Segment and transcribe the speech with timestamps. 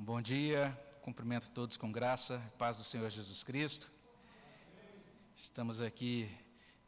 [0.00, 3.92] Um bom dia, cumprimento todos com graça, paz do Senhor Jesus Cristo.
[5.36, 6.26] Estamos aqui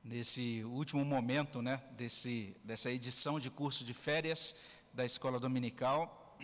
[0.03, 4.57] nesse último momento, né, desse, dessa edição de curso de férias
[4.95, 6.39] da Escola Dominical.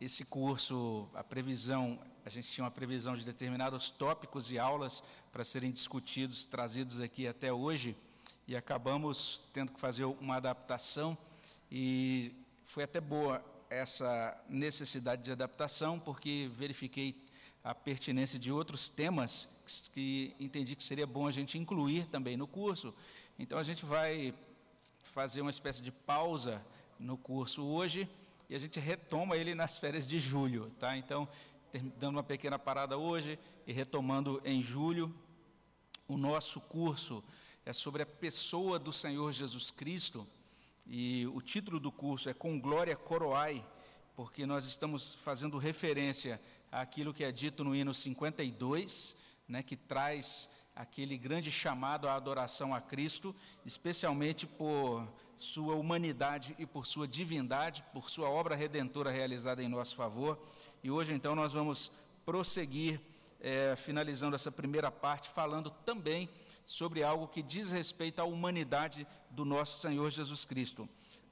[0.00, 5.00] Esse curso, a previsão, a gente tinha uma previsão de determinados tópicos e aulas
[5.30, 7.96] para serem discutidos, trazidos aqui até hoje,
[8.48, 11.16] e acabamos tendo que fazer uma adaptação,
[11.70, 12.32] e
[12.64, 17.16] foi até boa essa necessidade de adaptação, porque verifiquei
[17.62, 19.48] a pertinência de outros temas
[19.92, 22.94] que entendi que seria bom a gente incluir também no curso.
[23.38, 24.32] Então a gente vai
[25.12, 26.64] fazer uma espécie de pausa
[26.98, 28.08] no curso hoje
[28.48, 30.96] e a gente retoma ele nas férias de julho, tá?
[30.96, 31.28] Então,
[31.98, 35.12] dando uma pequena parada hoje e retomando em julho,
[36.06, 37.22] o nosso curso
[37.64, 40.26] é sobre a pessoa do Senhor Jesus Cristo
[40.88, 43.64] e o título do curso é Com Glória Coroai,
[44.14, 46.40] porque nós estamos fazendo referência
[46.70, 49.16] àquilo que é dito no hino 52,
[49.48, 53.34] né, que traz aquele grande chamado à adoração a Cristo,
[53.64, 55.06] especialmente por
[55.36, 60.38] sua humanidade e por sua divindade, por sua obra redentora realizada em nosso favor.
[60.84, 61.90] E hoje, então, nós vamos
[62.24, 63.00] prosseguir,
[63.40, 66.28] é, finalizando essa primeira parte, falando também
[66.66, 70.88] sobre algo que diz respeito à humanidade do nosso Senhor Jesus Cristo.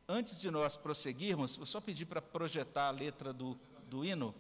[0.08, 4.32] Antes de nós prosseguirmos, vou só pedir para projetar a letra do, do hino.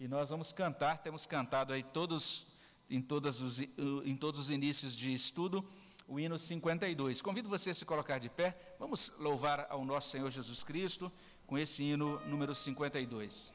[0.00, 2.48] E nós vamos cantar, temos cantado aí todos,
[2.88, 5.64] em, todos os, em todos os inícios de estudo,
[6.08, 7.22] o hino 52.
[7.22, 11.12] Convido você a se colocar de pé, vamos louvar ao nosso Senhor Jesus Cristo
[11.46, 13.54] com esse hino número 52.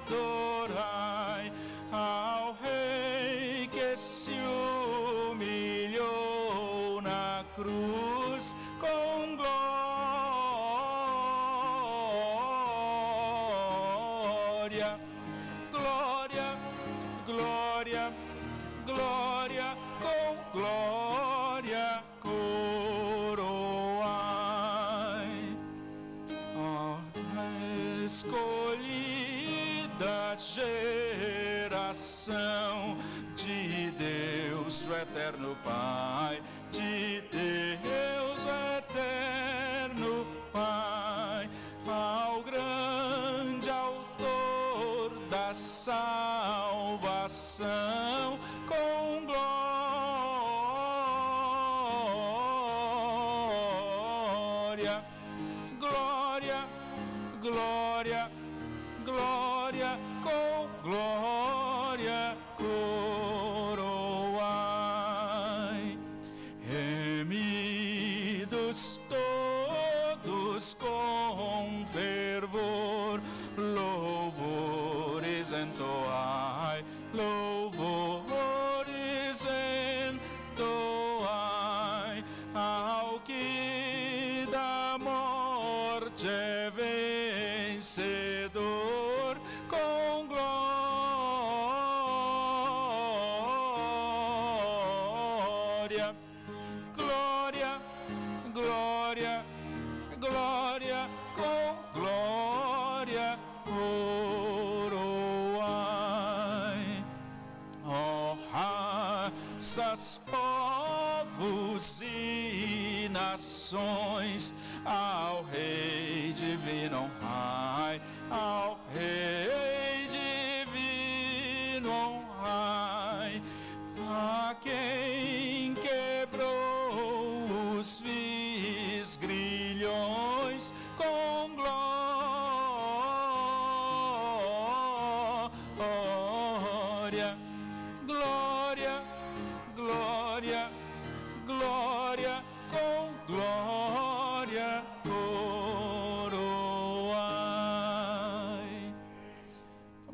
[0.00, 1.52] adorai.
[1.90, 4.32] Ao Rei que se
[5.30, 9.48] humilhou na cruz com glória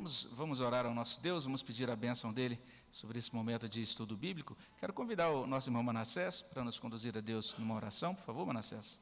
[0.04, 2.60] Vamos, vamos orar ao nosso Deus, vamos pedir a bênção dele
[2.92, 4.54] sobre esse momento de estudo bíblico.
[4.76, 8.44] Quero convidar o nosso irmão Manassés para nos conduzir a Deus numa oração, por favor,
[8.44, 9.00] Manassés.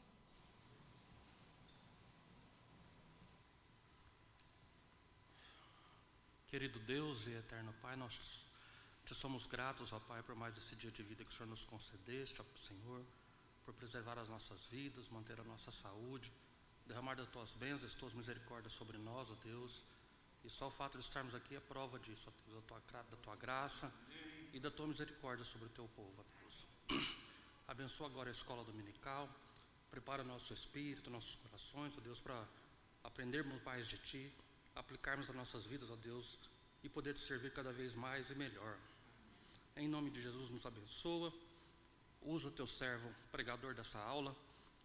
[6.46, 8.46] Querido Deus e eterno Pai, nós
[9.04, 11.64] te somos gratos, ó Pai, por mais esse dia de vida que o Senhor nos
[11.64, 13.04] concedeste, ó Senhor,
[13.64, 16.32] por preservar as nossas vidas, manter a nossa saúde,
[16.86, 19.82] derramar das tuas bênçãos, as tuas misericórdias sobre nós, ó Deus.
[20.44, 23.92] E só o fato de estarmos aqui é prova disso, da tua, da tua graça
[24.52, 26.66] e da tua misericórdia sobre o teu povo, ó Deus.
[27.68, 29.28] Abençoa agora a escola dominical,
[29.90, 32.44] prepara nosso espírito, nossos corações, ó Deus, para
[33.04, 34.32] aprendermos mais de Ti,
[34.74, 36.38] aplicarmos as nossas vidas, ó Deus,
[36.82, 38.76] e poder te servir cada vez mais e melhor.
[39.76, 41.32] Em nome de Jesus, nos abençoa.
[42.20, 44.36] Usa o teu servo, pregador dessa aula,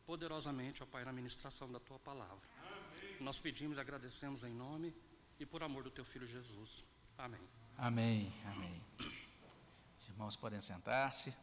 [0.05, 2.47] poderosamente, ó Pai, na ministração da tua palavra.
[2.59, 3.17] Amém.
[3.19, 4.93] Nós pedimos e agradecemos em nome
[5.39, 6.83] e por amor do teu filho Jesus.
[7.17, 7.41] Amém.
[7.77, 8.33] Amém.
[8.45, 8.81] Amém.
[9.97, 11.33] Os irmãos podem sentar-se.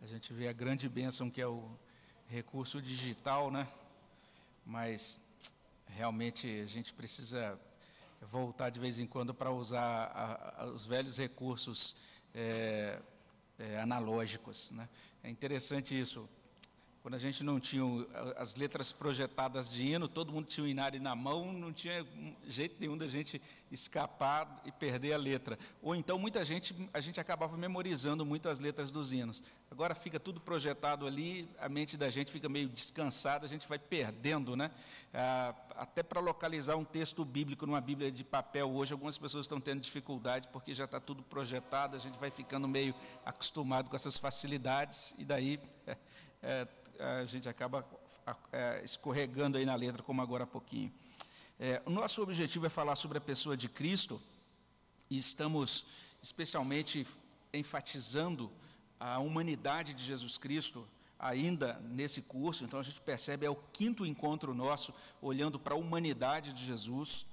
[0.00, 1.76] A gente vê a grande bênção que é o
[2.26, 3.68] recurso digital, né?
[4.64, 5.20] Mas
[5.86, 7.58] realmente a gente precisa
[8.20, 11.96] voltar de vez em quando para usar a, a, os velhos recursos
[12.34, 13.00] é,
[13.58, 14.70] é, analógicos.
[14.72, 14.88] Né?
[15.22, 16.28] É interessante isso.
[17.02, 17.84] Quando a gente não tinha
[18.36, 22.04] as letras projetadas de hino, todo mundo tinha o inário na mão, não tinha
[22.46, 23.40] jeito nenhum da gente
[23.70, 25.58] escapar e perder a letra.
[25.80, 29.42] Ou então muita gente, a gente acabava memorizando muito as letras dos hinos.
[29.70, 33.78] Agora fica tudo projetado ali, a mente da gente fica meio descansada, a gente vai
[33.78, 34.70] perdendo, né?
[35.14, 39.60] Ah, até para localizar um texto bíblico numa Bíblia de papel hoje, algumas pessoas estão
[39.60, 42.94] tendo dificuldade porque já está tudo projetado, a gente vai ficando meio
[43.24, 45.96] acostumado com essas facilidades e daí é,
[46.42, 46.68] é,
[46.98, 47.86] a gente acaba
[48.52, 50.92] é, escorregando aí na letra, como agora há pouquinho.
[51.58, 54.20] É, o nosso objetivo é falar sobre a pessoa de Cristo
[55.10, 55.86] e estamos
[56.22, 57.06] especialmente
[57.52, 58.50] enfatizando
[58.98, 60.86] a humanidade de Jesus Cristo
[61.18, 62.64] ainda nesse curso.
[62.64, 67.26] Então a gente percebe é o quinto encontro nosso olhando para a humanidade de Jesus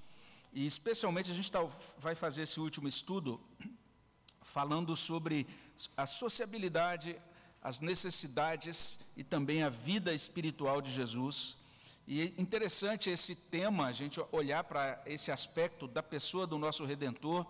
[0.54, 1.60] e especialmente a gente tá,
[2.00, 3.40] vai fazer esse último estudo
[4.42, 5.46] falando sobre
[5.98, 7.20] a sociabilidade
[7.66, 11.58] as necessidades e também a vida espiritual de Jesus.
[12.08, 16.86] E é interessante esse tema, a gente olhar para esse aspecto da pessoa do nosso
[16.86, 17.44] Redentor,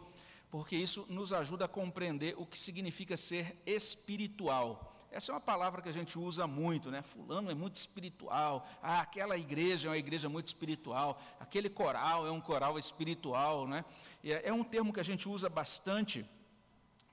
[0.49, 4.95] porque isso nos ajuda a compreender o que significa ser espiritual.
[5.11, 7.01] Essa é uma palavra que a gente usa muito, né?
[7.01, 8.65] Fulano é muito espiritual.
[8.81, 11.21] Ah, aquela igreja é uma igreja muito espiritual.
[11.41, 13.83] Aquele coral é um coral espiritual, né?
[14.23, 16.25] É, é um termo que a gente usa bastante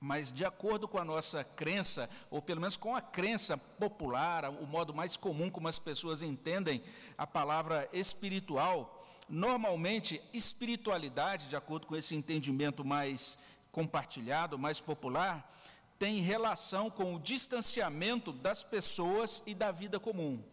[0.03, 4.67] mas de acordo com a nossa crença, ou pelo menos com a crença popular, o
[4.67, 6.83] modo mais comum como as pessoas entendem
[7.17, 13.37] a palavra espiritual, normalmente espiritualidade, de acordo com esse entendimento mais
[13.71, 15.49] compartilhado, mais popular,
[15.97, 20.43] tem relação com o distanciamento das pessoas e da vida comum.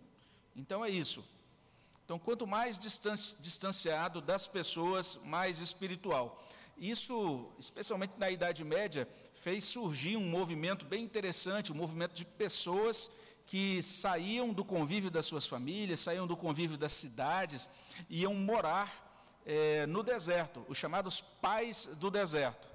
[0.54, 1.24] Então é isso.
[2.04, 6.40] Então, quanto mais distanciado das pessoas, mais espiritual.
[6.80, 13.10] Isso, especialmente na Idade Média, fez surgir um movimento bem interessante, um movimento de pessoas
[13.46, 17.68] que saíam do convívio das suas famílias, saíam do convívio das cidades,
[18.08, 22.66] iam morar é, no deserto, os chamados pais do deserto.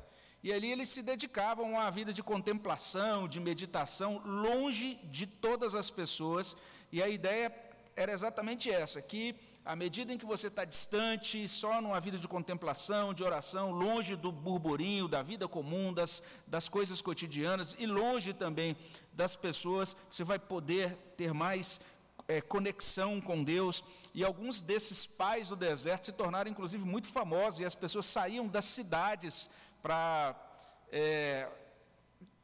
[0.44, 5.74] E ali eles se dedicavam a uma vida de contemplação, de meditação, longe de todas
[5.74, 6.56] as pessoas,
[6.92, 7.52] e a ideia
[7.95, 9.35] era exatamente essa, que
[9.66, 14.16] à medida em que você está distante, só numa vida de contemplação, de oração, longe
[14.16, 18.78] do burburinho, da vida comum, das, das coisas cotidianas e longe também
[19.12, 21.81] das pessoas, você vai poder ter mais
[22.28, 23.84] é, conexão com Deus.
[24.14, 28.48] E alguns desses pais do deserto se tornaram, inclusive, muito famosos, e as pessoas saíam
[28.48, 29.50] das cidades
[29.81, 30.36] para.
[30.92, 31.50] É,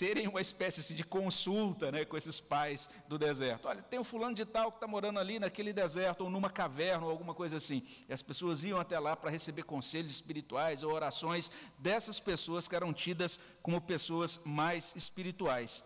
[0.02, 3.68] terem uma espécie assim, de consulta né, com esses pais do deserto.
[3.68, 7.06] Olha, tem um fulano de tal que está morando ali naquele deserto, ou numa caverna,
[7.06, 7.84] ou alguma coisa assim.
[8.10, 12.76] E as pessoas iam até lá para receber conselhos espirituais ou orações dessas pessoas que
[12.76, 15.84] eram tidas como pessoas mais espirituais.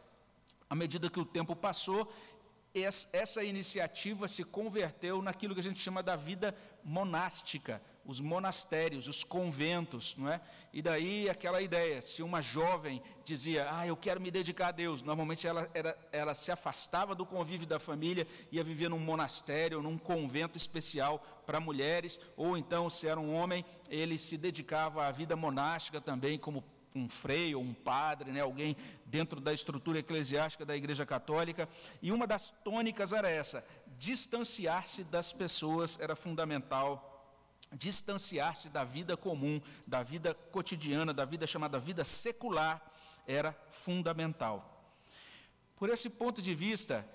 [0.69, 2.09] À medida que o tempo passou,
[3.11, 6.55] essa iniciativa se converteu naquilo que a gente chama da vida
[6.85, 10.39] monástica, os monastérios, os conventos, não é?
[10.71, 15.01] E daí aquela ideia, se uma jovem dizia, ah, eu quero me dedicar a Deus,
[15.01, 19.97] normalmente ela, era, ela se afastava do convívio da família, ia viver num monastério, num
[19.97, 25.35] convento especial para mulheres, ou então, se era um homem, ele se dedicava à vida
[25.35, 26.63] monástica também, como
[26.95, 31.67] um freio, um padre, né, alguém dentro da estrutura eclesiástica da Igreja Católica,
[32.01, 33.65] e uma das tônicas era essa:
[33.97, 37.14] distanciar-se das pessoas era fundamental
[37.73, 42.81] distanciar-se da vida comum, da vida cotidiana, da vida chamada vida secular,
[43.27, 44.71] era fundamental.
[45.75, 47.05] Por esse ponto de vista,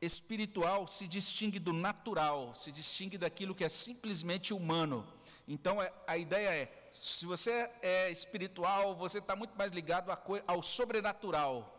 [0.00, 5.06] espiritual se distingue do natural, se distingue daquilo que é simplesmente humano.
[5.46, 10.10] Então, é, a ideia é: se você é espiritual, você está muito mais ligado
[10.46, 11.74] ao sobrenatural.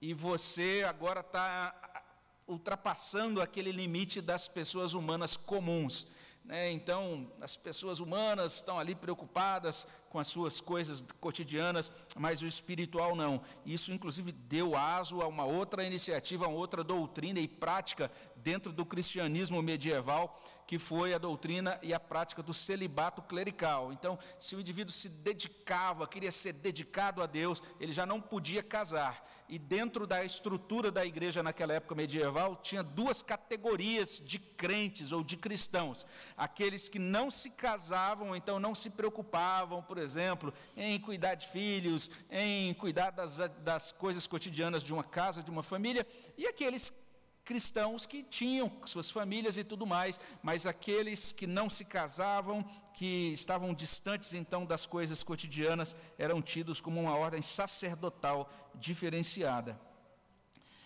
[0.00, 1.74] E você agora está
[2.46, 6.06] ultrapassando aquele limite das pessoas humanas comuns.
[6.44, 6.70] Né?
[6.72, 13.16] Então, as pessoas humanas estão ali preocupadas com as suas coisas cotidianas, mas o espiritual
[13.16, 13.40] não.
[13.64, 18.72] Isso, inclusive, deu aso a uma outra iniciativa, a uma outra doutrina e prática dentro
[18.72, 23.90] do cristianismo medieval, que foi a doutrina e a prática do celibato clerical.
[23.90, 28.62] Então, se o indivíduo se dedicava, queria ser dedicado a Deus, ele já não podia
[28.62, 35.12] casar e dentro da estrutura da igreja naquela época medieval, tinha duas categorias de crentes
[35.12, 36.04] ou de cristãos.
[36.36, 42.10] Aqueles que não se casavam, então não se preocupavam, por exemplo, em cuidar de filhos,
[42.28, 46.04] em cuidar das, das coisas cotidianas de uma casa, de uma família,
[46.36, 46.92] e aqueles
[47.44, 53.32] cristãos que tinham suas famílias e tudo mais, mas aqueles que não se casavam, que
[53.32, 59.78] estavam distantes então das coisas cotidianas, eram tidos como uma ordem sacerdotal diferenciada.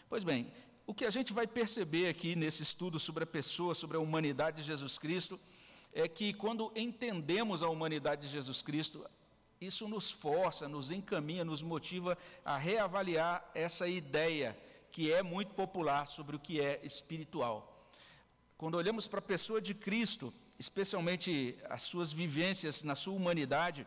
[0.09, 0.53] Pois bem,
[0.87, 4.63] o que a gente vai perceber aqui nesse estudo sobre a pessoa, sobre a humanidade
[4.63, 5.39] de Jesus Cristo,
[5.93, 9.05] é que quando entendemos a humanidade de Jesus Cristo,
[9.61, 14.57] isso nos força, nos encaminha, nos motiva a reavaliar essa ideia
[14.91, 17.91] que é muito popular sobre o que é espiritual.
[18.57, 23.87] Quando olhamos para a pessoa de Cristo, especialmente as suas vivências na sua humanidade,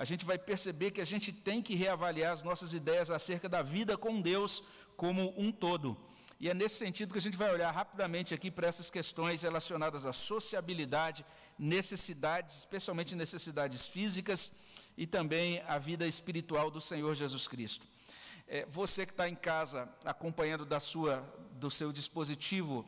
[0.00, 3.60] a gente vai perceber que a gente tem que reavaliar as nossas ideias acerca da
[3.60, 4.64] vida com Deus
[4.96, 5.94] como um todo.
[6.40, 10.06] E é nesse sentido que a gente vai olhar rapidamente aqui para essas questões relacionadas
[10.06, 11.22] à sociabilidade,
[11.58, 14.52] necessidades, especialmente necessidades físicas
[14.96, 17.86] e também a vida espiritual do Senhor Jesus Cristo.
[18.48, 21.16] É, você que está em casa acompanhando da sua,
[21.56, 22.86] do seu dispositivo,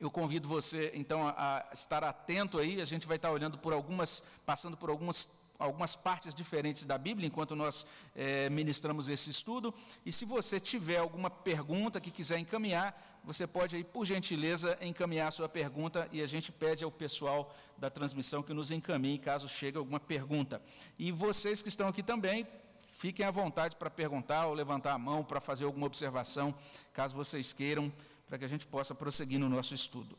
[0.00, 2.80] eu convido você então a, a estar atento aí.
[2.80, 5.28] A gente vai estar olhando por algumas, passando por algumas
[5.60, 7.86] algumas partes diferentes da Bíblia enquanto nós
[8.16, 9.72] é, ministramos esse estudo.
[10.04, 15.28] E se você tiver alguma pergunta que quiser encaminhar, você pode aí, por gentileza, encaminhar
[15.28, 19.48] a sua pergunta e a gente pede ao pessoal da transmissão que nos encaminhe caso
[19.48, 20.60] chegue alguma pergunta.
[20.98, 22.46] E vocês que estão aqui também,
[22.92, 26.54] Fiquem à vontade para perguntar ou levantar a mão para fazer alguma observação,
[26.92, 27.90] caso vocês queiram,
[28.28, 30.18] para que a gente possa prosseguir no nosso estudo.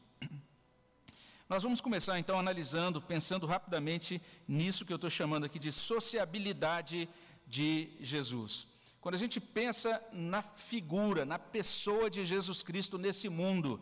[1.52, 7.10] Nós vamos começar então analisando, pensando rapidamente nisso que eu estou chamando aqui de sociabilidade
[7.46, 8.68] de Jesus.
[9.02, 13.82] Quando a gente pensa na figura, na pessoa de Jesus Cristo nesse mundo,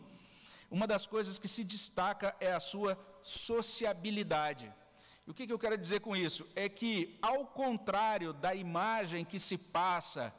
[0.68, 4.68] uma das coisas que se destaca é a sua sociabilidade.
[5.24, 6.44] E o que, que eu quero dizer com isso?
[6.56, 10.34] É que, ao contrário da imagem que se passa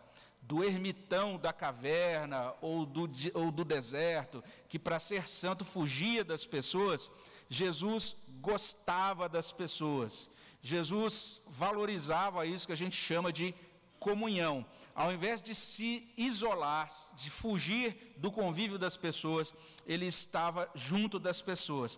[0.51, 6.45] do ermitão da caverna ou do, ou do deserto, que para ser santo fugia das
[6.45, 7.09] pessoas,
[7.49, 10.29] Jesus gostava das pessoas.
[10.61, 13.55] Jesus valorizava isso que a gente chama de
[13.97, 14.65] comunhão.
[14.93, 19.53] Ao invés de se isolar, de fugir do convívio das pessoas,
[19.87, 21.97] ele estava junto das pessoas.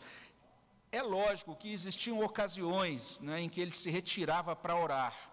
[0.92, 5.33] É lógico que existiam ocasiões né, em que ele se retirava para orar.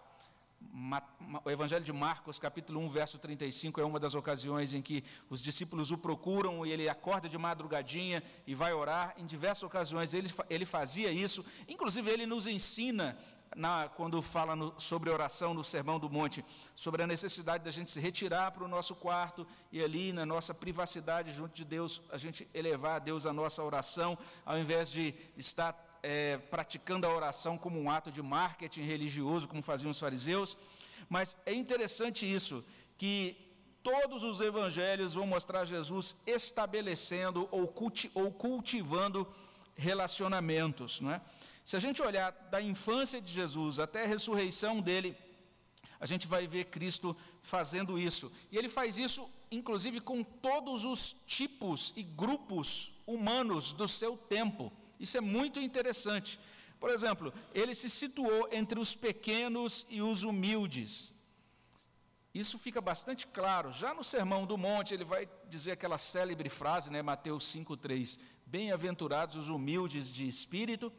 [1.44, 5.40] O Evangelho de Marcos, capítulo 1, verso 35, é uma das ocasiões em que os
[5.40, 9.14] discípulos o procuram e ele acorda de madrugadinha e vai orar.
[9.16, 11.44] Em diversas ocasiões ele, ele fazia isso.
[11.68, 13.16] Inclusive, ele nos ensina
[13.56, 17.90] na, quando fala no, sobre oração no Sermão do Monte, sobre a necessidade da gente
[17.90, 22.18] se retirar para o nosso quarto e ali na nossa privacidade junto de Deus, a
[22.18, 27.58] gente elevar a Deus a nossa oração, ao invés de estar é, praticando a oração
[27.58, 30.56] como um ato de marketing religioso, como faziam os fariseus.
[31.08, 32.64] Mas é interessante isso,
[32.96, 33.36] que
[33.82, 39.26] todos os evangelhos vão mostrar Jesus estabelecendo ou, culti ou cultivando
[39.76, 41.20] relacionamentos, não é?
[41.64, 45.16] Se a gente olhar da infância de Jesus até a ressurreição dele,
[46.00, 48.32] a gente vai ver Cristo fazendo isso.
[48.50, 54.72] E ele faz isso, inclusive, com todos os tipos e grupos humanos do seu tempo.
[55.00, 56.38] Isso é muito interessante.
[56.78, 61.12] Por exemplo, ele se situou entre os pequenos e os humildes.
[62.32, 63.72] Isso fica bastante claro.
[63.72, 69.36] Já no Sermão do Monte, ele vai dizer aquela célebre frase, né, Mateus 5,3: Bem-aventurados
[69.36, 70.92] os humildes de espírito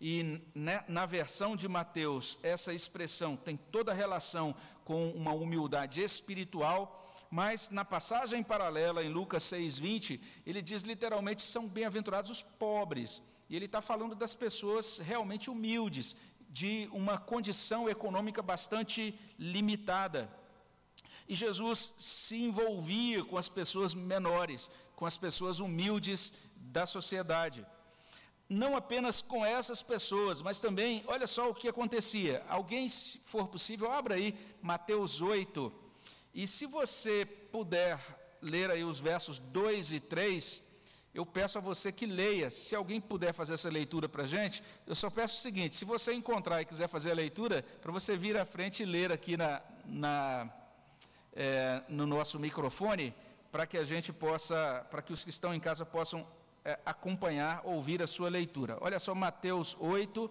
[0.00, 7.14] e né, na versão de Mateus, essa expressão tem toda relação com uma humildade espiritual,
[7.30, 13.22] mas na passagem paralela em Lucas 6,20, ele diz literalmente: são bem-aventurados os pobres.
[13.50, 16.14] E ele está falando das pessoas realmente humildes,
[16.48, 20.30] de uma condição econômica bastante limitada.
[21.28, 27.66] E Jesus se envolvia com as pessoas menores, com as pessoas humildes da sociedade.
[28.48, 32.44] Não apenas com essas pessoas, mas também, olha só o que acontecia.
[32.48, 35.72] Alguém, se for possível, abra aí Mateus 8.
[36.32, 37.98] E se você puder
[38.40, 40.69] ler aí os versos 2 e 3,
[41.12, 42.50] eu peço a você que leia.
[42.50, 45.84] Se alguém puder fazer essa leitura para a gente, eu só peço o seguinte: se
[45.84, 49.36] você encontrar e quiser fazer a leitura, para você vir à frente e ler aqui
[49.36, 50.50] na, na
[51.32, 53.14] é, no nosso microfone,
[53.50, 56.26] para que a gente possa, para que os que estão em casa possam
[56.64, 58.78] é, acompanhar, ouvir a sua leitura.
[58.80, 60.30] Olha só, Mateus 8,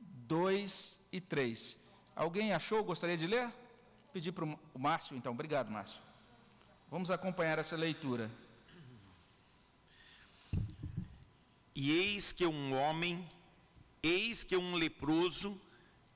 [0.00, 1.78] 2 e 3.
[2.16, 2.82] Alguém achou?
[2.82, 3.48] Gostaria de ler?
[4.12, 5.32] Pedir para o Márcio, então.
[5.32, 6.00] Obrigado, Márcio.
[6.90, 8.28] Vamos acompanhar essa leitura.
[11.82, 13.26] E eis que um homem,
[14.02, 15.58] eis que um leproso,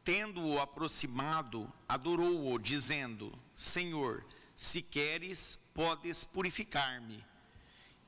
[0.05, 4.23] tendo-o aproximado, adorou-o, dizendo: Senhor,
[4.55, 7.25] se queres, podes purificar-me.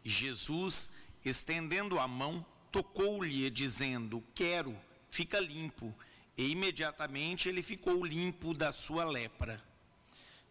[0.05, 0.91] Jesus,
[1.25, 4.79] estendendo a mão, tocou-lhe, dizendo: Quero,
[5.11, 5.95] fica limpo.
[6.37, 9.65] E imediatamente ele ficou limpo da sua lepra.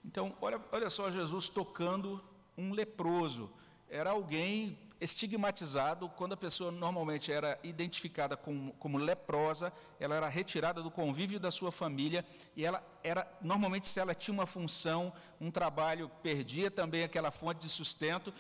[0.03, 2.19] Então, olha, olha só Jesus tocando
[2.57, 3.53] um leproso.
[3.87, 10.81] Era alguém estigmatizado quando a pessoa normalmente era identificada como, como, leprosa, ela era retirada
[10.81, 12.25] do convívio da sua família
[12.55, 17.61] e ela era normalmente se ela tinha uma função, um trabalho, perdia também aquela fonte
[17.61, 18.33] de sustento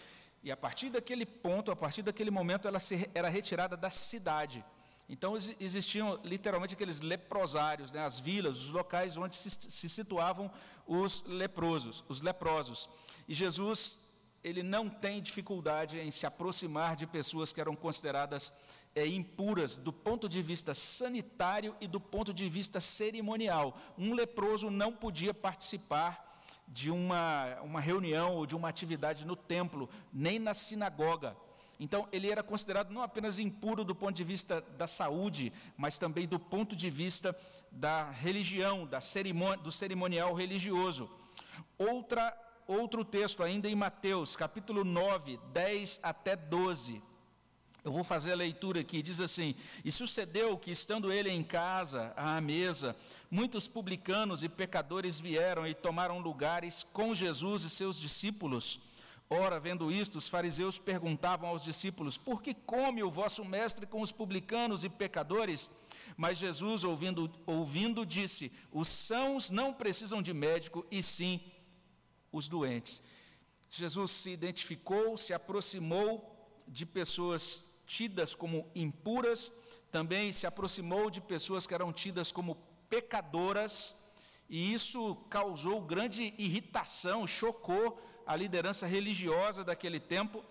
[0.45, 4.63] e a partir daquele ponto, a partir daquele momento, ela se, era retirada da cidade.
[5.09, 10.51] Então existiam literalmente aqueles leprosários, né, as vilas, os locais onde se, se situavam
[10.85, 12.87] os leprosos, os leprosos.
[13.27, 14.04] E Jesus
[14.45, 18.53] ele não tem dificuldade em se aproximar de pessoas que eram consideradas
[18.93, 23.75] é, impuras do ponto de vista sanitário e do ponto de vista cerimonial.
[23.97, 29.89] Um leproso não podia participar de uma, uma reunião ou de uma atividade no templo,
[30.13, 31.35] nem na sinagoga.
[31.79, 36.27] Então, ele era considerado não apenas impuro do ponto de vista da saúde, mas também
[36.27, 37.35] do ponto de vista
[37.71, 41.09] da religião, da cerimônia, do cerimonial religioso.
[41.79, 47.01] Outra outro texto ainda em Mateus, capítulo 9, 10 até 12.
[47.83, 52.11] Eu vou fazer a leitura aqui, diz assim: E sucedeu que, estando ele em casa,
[52.17, 52.95] à mesa,
[53.29, 58.79] muitos publicanos e pecadores vieram e tomaram lugares com Jesus e seus discípulos.
[59.29, 64.01] Ora, vendo isto, os fariseus perguntavam aos discípulos: Por que come o vosso mestre com
[64.01, 65.69] os publicanos e pecadores?
[66.17, 71.39] Mas Jesus, ouvindo, ouvindo disse: Os sãos não precisam de médico, e sim
[72.35, 73.01] os doentes.
[73.69, 76.09] Jesus se identificou, se aproximou
[76.67, 79.51] de pessoas tidas como impuras,
[79.91, 82.55] também se aproximou de pessoas que eram tidas como
[82.89, 83.95] pecadoras,
[84.49, 90.43] e isso causou grande irritação, chocou a liderança religiosa daquele tempo.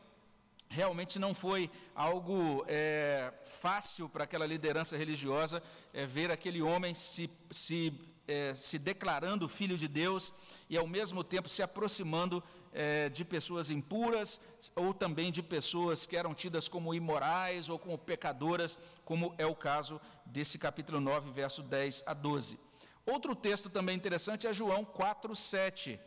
[0.69, 7.31] Realmente não foi algo é, fácil para aquela liderança religiosa é, ver aquele homem se,
[7.51, 7.93] se,
[8.27, 10.33] é, se declarando filho de Deus
[10.69, 14.41] e ao mesmo tempo se aproximando é, de pessoas impuras
[14.75, 19.55] ou também de pessoas que eram tidas como imorais ou como pecadoras, como é o
[19.55, 22.59] caso desse capítulo 9, verso 10 a 12.
[23.07, 26.01] Outro texto também interessante é João 4, 7.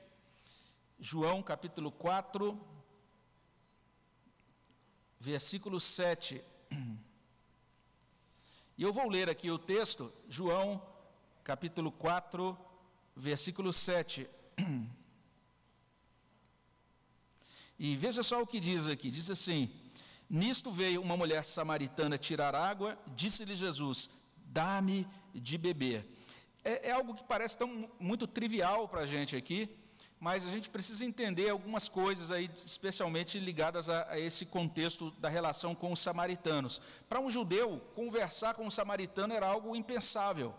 [1.00, 2.60] João capítulo 4,
[5.20, 6.44] versículo 7.
[8.78, 10.80] E eu vou ler aqui o texto, João
[11.48, 12.58] capítulo 4,
[13.16, 14.28] versículo 7.
[17.80, 19.70] E veja só o que diz aqui: diz assim:
[20.28, 26.04] Nisto veio uma mulher samaritana tirar água, disse-lhe Jesus: Dá-me de beber.
[26.64, 29.70] É, é, algo que parece tão muito trivial para a gente aqui,
[30.20, 35.30] mas a gente precisa entender algumas coisas aí, especialmente ligadas a, a esse contexto da
[35.30, 36.82] relação com os samaritanos.
[37.08, 40.56] Para um judeu, conversar com um samaritano era algo impensável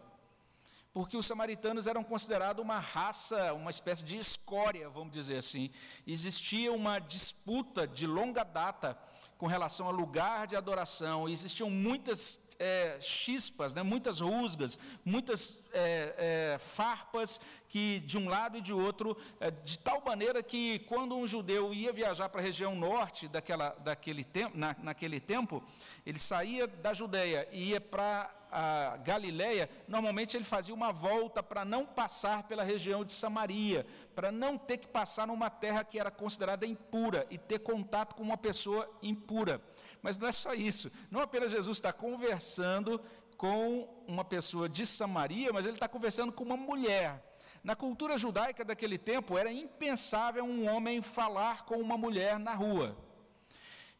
[0.98, 5.70] porque os samaritanos eram considerados uma raça, uma espécie de escória, vamos dizer assim.
[6.04, 8.98] Existia uma disputa de longa data
[9.36, 16.54] com relação ao lugar de adoração, existiam muitas é, chispas, né, muitas rusgas, muitas é,
[16.54, 21.16] é, farpas que de um lado e de outro, é, de tal maneira que quando
[21.16, 25.62] um judeu ia viajar para a região norte daquela, daquele tempo, na, naquele tempo,
[26.04, 31.64] ele saía da Judéia e ia para a Galiléia, normalmente ele fazia uma volta para
[31.64, 36.10] não passar pela região de Samaria, para não ter que passar numa terra que era
[36.10, 39.60] considerada impura e ter contato com uma pessoa impura.
[40.02, 40.90] Mas não é só isso.
[41.10, 43.00] Não apenas Jesus está conversando
[43.36, 47.24] com uma pessoa de Samaria, mas ele está conversando com uma mulher.
[47.62, 52.96] Na cultura judaica daquele tempo, era impensável um homem falar com uma mulher na rua.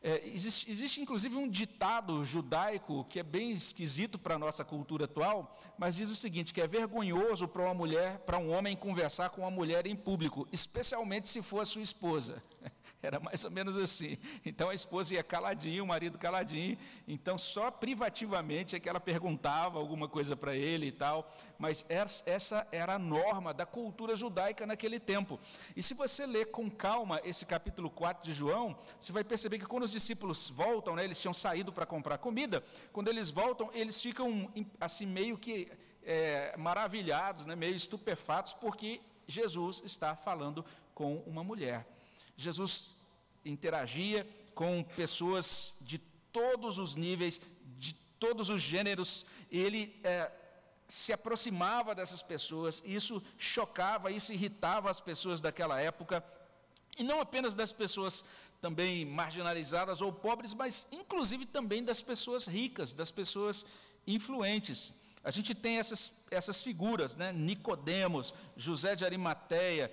[0.00, 5.06] É, existe, existe, inclusive, um ditado judaico que é bem esquisito para a nossa cultura
[5.06, 9.30] atual, mas diz o seguinte: que é vergonhoso para uma mulher, para um homem conversar
[9.30, 12.42] com uma mulher em público, especialmente se for a sua esposa.
[13.00, 14.18] Era mais ou menos assim.
[14.44, 16.76] Então a esposa ia caladinho, o marido caladinho.
[17.06, 21.32] Então só privativamente é que ela perguntava alguma coisa para ele e tal.
[21.58, 25.38] Mas essa era a norma da cultura judaica naquele tempo.
[25.76, 29.66] E se você ler com calma esse capítulo 4 de João, você vai perceber que
[29.66, 34.00] quando os discípulos voltam, né, eles tinham saído para comprar comida, quando eles voltam, eles
[34.02, 35.70] ficam assim meio que
[36.02, 41.97] é, maravilhados, né, meio estupefatos, porque Jesus está falando com uma mulher.
[42.38, 42.92] Jesus
[43.44, 45.98] interagia com pessoas de
[46.32, 47.40] todos os níveis,
[47.76, 50.30] de todos os gêneros, ele é,
[50.86, 56.24] se aproximava dessas pessoas, isso chocava, isso irritava as pessoas daquela época,
[56.96, 58.24] e não apenas das pessoas
[58.60, 63.66] também marginalizadas ou pobres, mas inclusive também das pessoas ricas, das pessoas
[64.06, 64.94] influentes.
[65.28, 67.32] A gente tem essas, essas figuras, né?
[67.32, 69.92] Nicodemos, José de Arimateia.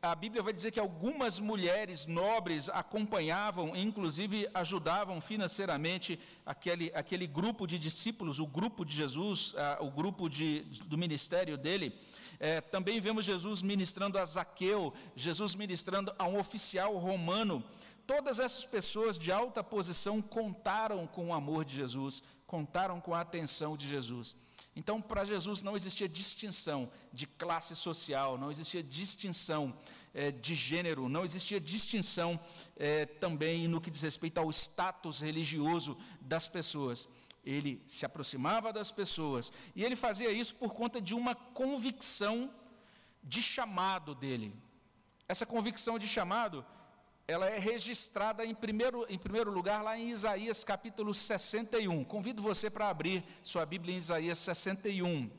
[0.00, 7.66] A Bíblia vai dizer que algumas mulheres nobres acompanhavam, inclusive ajudavam financeiramente aquele, aquele grupo
[7.66, 11.92] de discípulos, o grupo de Jesus, o grupo de, do ministério dele.
[12.38, 17.64] É, também vemos Jesus ministrando a Zaqueu, Jesus ministrando a um oficial romano.
[18.06, 23.20] Todas essas pessoas de alta posição contaram com o amor de Jesus, contaram com a
[23.20, 24.36] atenção de Jesus.
[24.74, 29.76] Então, para Jesus não existia distinção de classe social, não existia distinção
[30.14, 32.38] é, de gênero, não existia distinção
[32.76, 37.08] é, também no que diz respeito ao status religioso das pessoas.
[37.44, 42.52] Ele se aproximava das pessoas e ele fazia isso por conta de uma convicção
[43.22, 44.54] de chamado dele.
[45.26, 46.64] Essa convicção de chamado
[47.30, 52.02] ela é registrada em primeiro, em primeiro lugar lá em Isaías capítulo 61.
[52.02, 55.30] Convido você para abrir sua Bíblia em Isaías 61.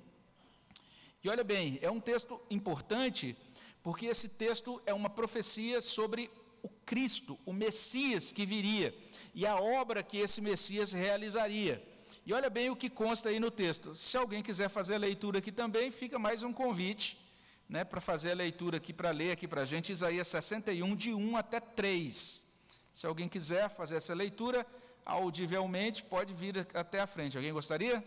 [1.22, 3.36] E olha bem, é um texto importante,
[3.84, 6.32] porque esse texto é uma profecia sobre
[6.64, 8.96] o Cristo, o Messias que viria,
[9.36, 11.86] e a obra que esse Messias realizaria.
[12.26, 13.94] E olha bem o que consta aí no texto.
[13.96, 17.21] Se alguém quiser fazer a leitura aqui também, fica mais um convite
[17.72, 21.14] né, para fazer a leitura aqui, para ler aqui para a gente, Isaías 61, de
[21.14, 22.46] 1 até 3.
[22.94, 24.68] Se alguém quiser fazer essa leitura,
[25.06, 27.38] audivelmente, pode vir até a frente.
[27.38, 28.04] Alguém gostaria?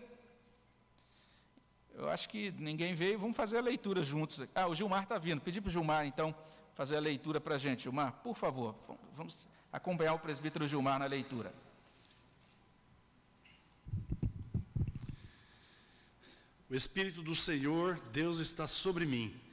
[1.95, 4.43] Eu acho que ninguém veio, vamos fazer a leitura juntos.
[4.55, 5.41] Ah, o Gilmar está vindo.
[5.41, 6.35] Pedi para o Gilmar, então,
[6.75, 7.85] fazer a leitura para a gente.
[7.85, 8.77] Gilmar, por favor,
[9.15, 11.55] vamos acompanhar o presbítero Gilmar na leitura.
[16.69, 19.44] O Espírito do Senhor, Deus está sobre mim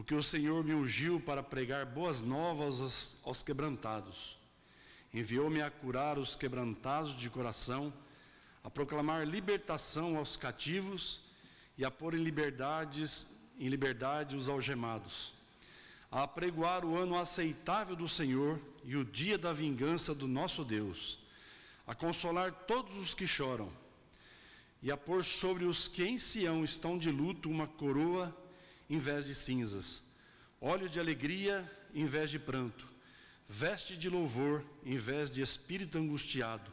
[0.00, 4.38] porque o Senhor me ungiu para pregar boas novas aos, quebrantados.
[5.12, 7.92] Enviou-me a curar os quebrantados de coração,
[8.64, 11.20] a proclamar libertação aos cativos
[11.76, 13.26] e a pôr em liberdades,
[13.58, 15.34] em liberdade os algemados,
[16.10, 21.18] a apregoar o ano aceitável do Senhor e o dia da vingança do nosso Deus,
[21.86, 23.70] a consolar todos os que choram
[24.82, 28.34] e a pôr sobre os que em Sião estão de luto uma coroa
[28.90, 30.02] em vez de cinzas,
[30.60, 32.86] óleo de alegria em vez de pranto,
[33.48, 36.70] veste de louvor em vez de espírito angustiado,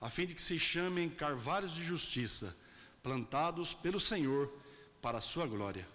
[0.00, 2.56] a fim de que se chamem carvalhos de justiça,
[3.02, 4.50] plantados pelo Senhor
[5.02, 5.86] para a sua glória.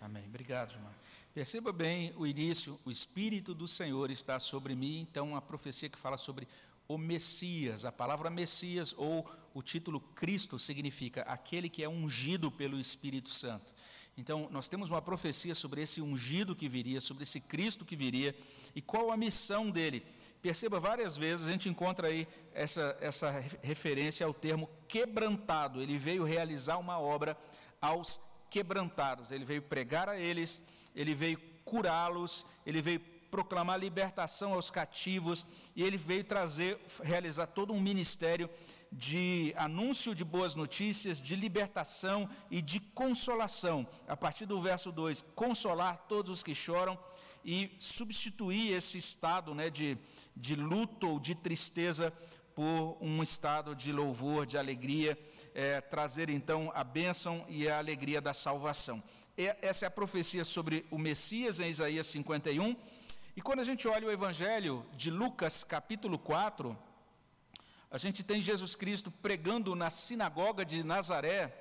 [0.00, 0.24] Amém.
[0.26, 0.94] Obrigado, Gilmar.
[1.32, 5.98] Perceba bem o início, o Espírito do Senhor está sobre mim, então a profecia que
[5.98, 6.48] fala sobre
[6.88, 12.80] o Messias, a palavra Messias ou o título Cristo significa aquele que é ungido pelo
[12.80, 13.72] Espírito Santo.
[14.18, 18.34] Então, nós temos uma profecia sobre esse ungido que viria, sobre esse Cristo que viria,
[18.74, 20.04] e qual a missão dele.
[20.42, 23.30] Perceba várias vezes, a gente encontra aí essa, essa
[23.62, 25.80] referência ao termo quebrantado.
[25.80, 27.38] Ele veio realizar uma obra
[27.80, 28.18] aos
[28.50, 30.62] quebrantados, ele veio pregar a eles,
[30.96, 32.98] ele veio curá-los, ele veio
[33.30, 38.50] proclamar libertação aos cativos, e ele veio trazer, realizar todo um ministério
[38.90, 43.86] de anúncio de boas notícias, de libertação e de consolação.
[44.06, 46.98] A partir do verso 2, consolar todos os que choram
[47.44, 49.96] e substituir esse estado né, de,
[50.36, 52.12] de luto ou de tristeza
[52.54, 55.18] por um estado de louvor, de alegria,
[55.54, 59.02] é, trazer então a bênção e a alegria da salvação.
[59.36, 62.74] E, essa é a profecia sobre o Messias em Isaías 51.
[63.36, 66.76] E quando a gente olha o Evangelho de Lucas, capítulo 4,
[67.90, 71.54] a gente tem Jesus Cristo pregando na sinagoga de Nazaré,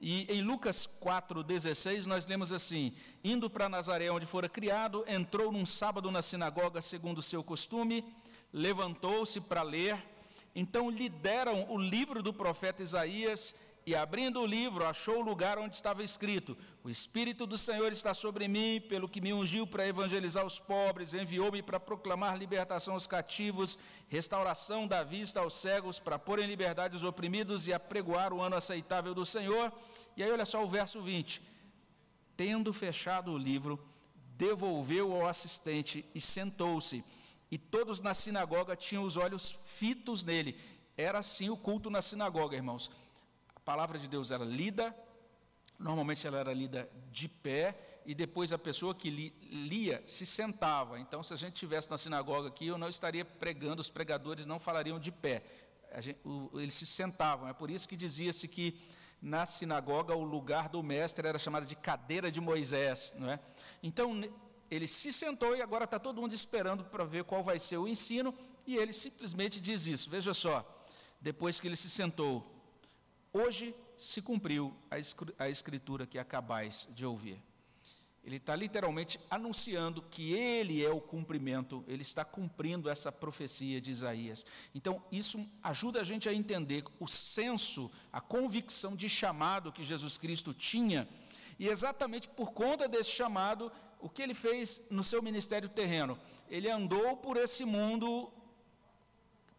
[0.00, 2.92] e em Lucas 4,16 nós lemos assim:
[3.24, 8.04] Indo para Nazaré, onde fora criado, entrou num sábado na sinagoga, segundo o seu costume,
[8.52, 9.96] levantou-se para ler.
[10.54, 13.54] Então lhe deram o livro do profeta Isaías
[13.86, 18.12] e abrindo o livro, achou o lugar onde estava escrito: O Espírito do Senhor está
[18.12, 23.06] sobre mim, pelo que me ungiu para evangelizar os pobres, enviou-me para proclamar libertação aos
[23.06, 28.42] cativos, restauração da vista aos cegos, para pôr em liberdade os oprimidos e apregoar o
[28.42, 29.72] ano aceitável do Senhor.
[30.16, 31.40] E aí, olha só o verso 20:
[32.36, 33.78] Tendo fechado o livro,
[34.36, 37.04] devolveu ao assistente e sentou-se.
[37.48, 40.58] E todos na sinagoga tinham os olhos fitos nele.
[40.96, 42.90] Era assim o culto na sinagoga, irmãos
[43.66, 44.96] palavra de Deus era lida,
[45.76, 51.00] normalmente ela era lida de pé, e depois a pessoa que li, lia se sentava.
[51.00, 54.60] Então, se a gente estivesse na sinagoga aqui, eu não estaria pregando, os pregadores não
[54.60, 55.42] falariam de pé,
[55.98, 57.48] gente, o, eles se sentavam.
[57.48, 58.80] É por isso que dizia-se que
[59.20, 63.14] na sinagoga o lugar do mestre era chamado de cadeira de Moisés.
[63.18, 63.40] Não é?
[63.82, 64.22] Então,
[64.70, 67.88] ele se sentou e agora está todo mundo esperando para ver qual vai ser o
[67.88, 68.32] ensino,
[68.64, 70.08] e ele simplesmente diz isso.
[70.08, 70.64] Veja só,
[71.20, 72.55] depois que ele se sentou,
[73.36, 74.74] Hoje se cumpriu
[75.38, 77.38] a escritura que acabais de ouvir.
[78.24, 83.90] Ele está literalmente anunciando que ele é o cumprimento, ele está cumprindo essa profecia de
[83.90, 84.46] Isaías.
[84.74, 90.16] Então, isso ajuda a gente a entender o senso, a convicção de chamado que Jesus
[90.16, 91.06] Cristo tinha,
[91.58, 93.70] e exatamente por conta desse chamado,
[94.00, 96.18] o que ele fez no seu ministério terreno?
[96.48, 98.32] Ele andou por esse mundo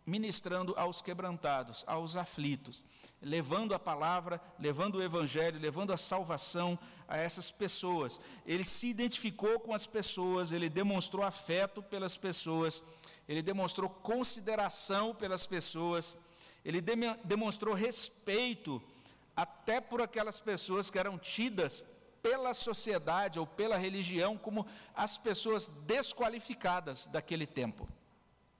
[0.07, 2.81] ministrando aos quebrantados, aos aflitos,
[3.21, 8.17] levando a palavra, levando o evangelho, levando a salvação a essas pessoas.
[8.45, 12.81] Ele se identificou com as pessoas, ele demonstrou afeto pelas pessoas,
[13.27, 16.17] ele demonstrou consideração pelas pessoas,
[16.63, 16.81] ele
[17.25, 18.81] demonstrou respeito
[19.35, 21.83] até por aquelas pessoas que eram tidas
[22.21, 24.65] pela sociedade ou pela religião como
[24.95, 27.87] as pessoas desqualificadas daquele tempo.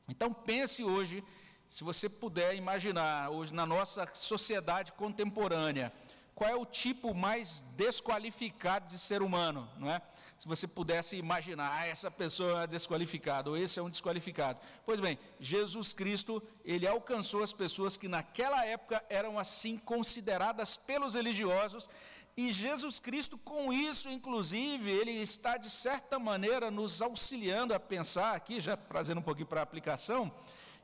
[0.08, 1.24] Então pense hoje
[1.70, 5.92] se você puder imaginar, hoje na nossa sociedade contemporânea,
[6.34, 10.02] qual é o tipo mais desqualificado de ser humano, não é?
[10.38, 14.62] Se você pudesse imaginar, ah, essa pessoa é desqualificada, ou esse é um desqualificado.
[14.86, 21.16] Pois bem, Jesus Cristo, ele alcançou as pessoas que naquela época eram assim consideradas pelos
[21.16, 21.90] religiosos,
[22.38, 28.36] e Jesus Cristo, com isso, inclusive, ele está de certa maneira nos auxiliando a pensar,
[28.36, 30.32] aqui, já trazendo um pouquinho para a aplicação,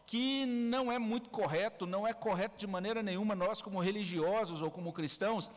[0.05, 4.69] que não é muito correto, não é correto de maneira nenhuma nós, como religiosos ou
[4.69, 5.49] como cristãos,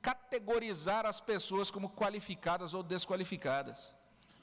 [0.00, 3.94] categorizar as pessoas como qualificadas ou desqualificadas.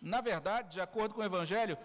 [0.02, 1.78] Na verdade, de acordo com o Evangelho,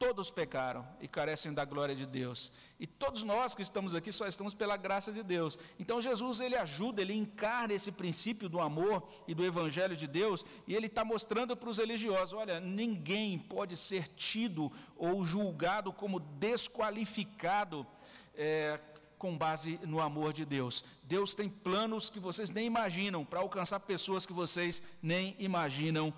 [0.00, 2.50] todos pecaram e carecem da glória de Deus.
[2.80, 5.58] E todos nós que estamos aqui só estamos pela graça de Deus.
[5.78, 10.42] Então Jesus ele ajuda, ele encarna esse princípio do amor e do evangelho de Deus,
[10.66, 16.18] e ele está mostrando para os religiosos: olha, ninguém pode ser tido ou julgado como
[16.18, 17.86] desqualificado.
[18.34, 18.80] É,
[19.18, 20.82] com base no amor de Deus.
[21.02, 26.10] Deus tem planos que vocês nem imaginam para alcançar pessoas que vocês nem imaginam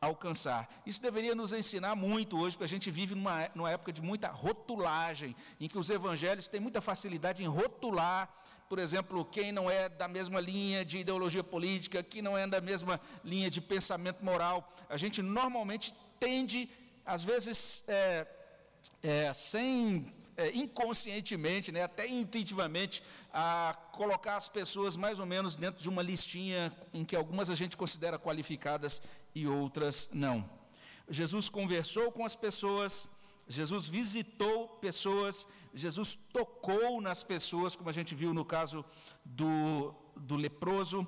[0.00, 0.68] alcançar.
[0.86, 4.28] Isso deveria nos ensinar muito hoje, porque a gente vive numa, numa época de muita
[4.28, 8.32] rotulagem, em que os evangelhos têm muita facilidade em rotular,
[8.68, 12.60] por exemplo, quem não é da mesma linha de ideologia política, quem não é da
[12.60, 14.70] mesma linha de pensamento moral.
[14.90, 16.68] A gente normalmente tende,
[17.04, 18.26] às vezes, é,
[19.02, 25.82] é, sem é, inconscientemente, né, até intuitivamente, a colocar as pessoas mais ou menos dentro
[25.82, 29.02] de uma listinha em que algumas a gente considera qualificadas
[29.34, 30.48] e outras não.
[31.08, 33.08] Jesus conversou com as pessoas,
[33.46, 38.84] Jesus visitou pessoas, Jesus tocou nas pessoas, como a gente viu no caso
[39.24, 41.06] do, do leproso.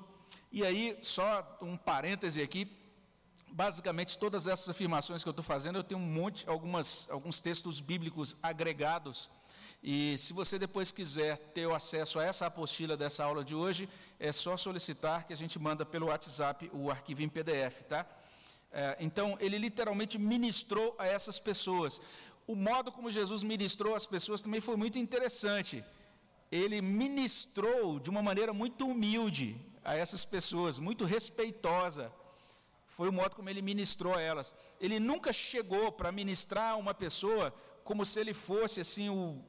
[0.51, 2.69] E aí, só um parêntese aqui,
[3.51, 7.79] basicamente todas essas afirmações que eu estou fazendo, eu tenho um monte, algumas, alguns textos
[7.79, 9.29] bíblicos agregados.
[9.83, 13.89] E se você depois quiser ter o acesso a essa apostila dessa aula de hoje,
[14.19, 18.05] é só solicitar que a gente manda pelo WhatsApp o arquivo em PDF, tá?
[18.71, 21.99] É, então, ele literalmente ministrou a essas pessoas.
[22.45, 25.83] O modo como Jesus ministrou as pessoas também foi muito interessante.
[26.51, 32.11] Ele ministrou de uma maneira muito humilde a essas pessoas, muito respeitosa.
[32.87, 34.53] Foi o modo como ele ministrou a elas.
[34.79, 37.51] Ele nunca chegou para ministrar uma pessoa
[37.83, 39.43] como se ele fosse assim o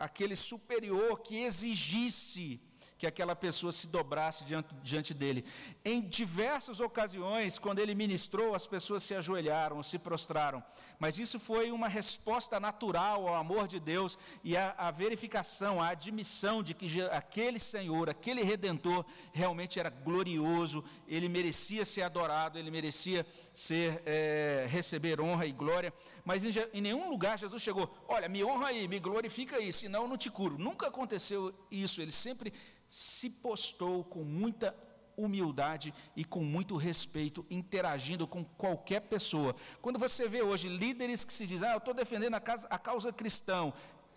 [0.00, 2.58] aquele superior que exigisse
[3.00, 5.42] que aquela pessoa se dobrasse diante, diante dele.
[5.82, 10.62] Em diversas ocasiões, quando ele ministrou, as pessoas se ajoelharam, se prostraram.
[10.98, 15.88] Mas isso foi uma resposta natural ao amor de Deus e a, a verificação, a
[15.88, 22.70] admissão de que aquele Senhor, aquele Redentor, realmente era glorioso, ele merecia ser adorado, ele
[22.70, 25.90] merecia ser, é, receber honra e glória.
[26.22, 30.02] Mas em, em nenhum lugar Jesus chegou, olha, me honra aí, me glorifica aí, senão
[30.02, 30.58] eu não te curo.
[30.58, 32.52] Nunca aconteceu isso, ele sempre
[32.90, 34.76] se postou com muita
[35.16, 39.54] humildade e com muito respeito, interagindo com qualquer pessoa.
[39.80, 42.78] Quando você vê hoje líderes que se dizem, ah, eu estou defendendo a causa, a
[42.78, 43.72] causa cristã,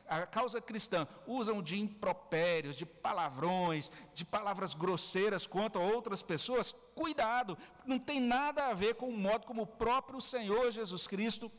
[0.07, 7.57] a causa cristã, usam de impropérios, de palavrões, de palavras grosseiras contra outras pessoas, cuidado,
[7.86, 11.51] não tem nada a ver com o modo como o próprio Senhor Jesus Cristo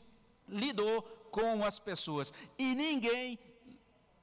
[0.47, 1.01] lidou
[1.31, 2.33] com as pessoas.
[2.57, 3.39] E ninguém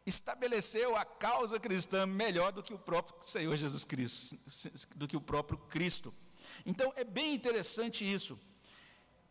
[0.05, 4.39] estabeleceu a causa cristã melhor do que o próprio Senhor Jesus Cristo,
[4.97, 6.13] do que o próprio Cristo.
[6.67, 8.39] Então é bem interessante isso.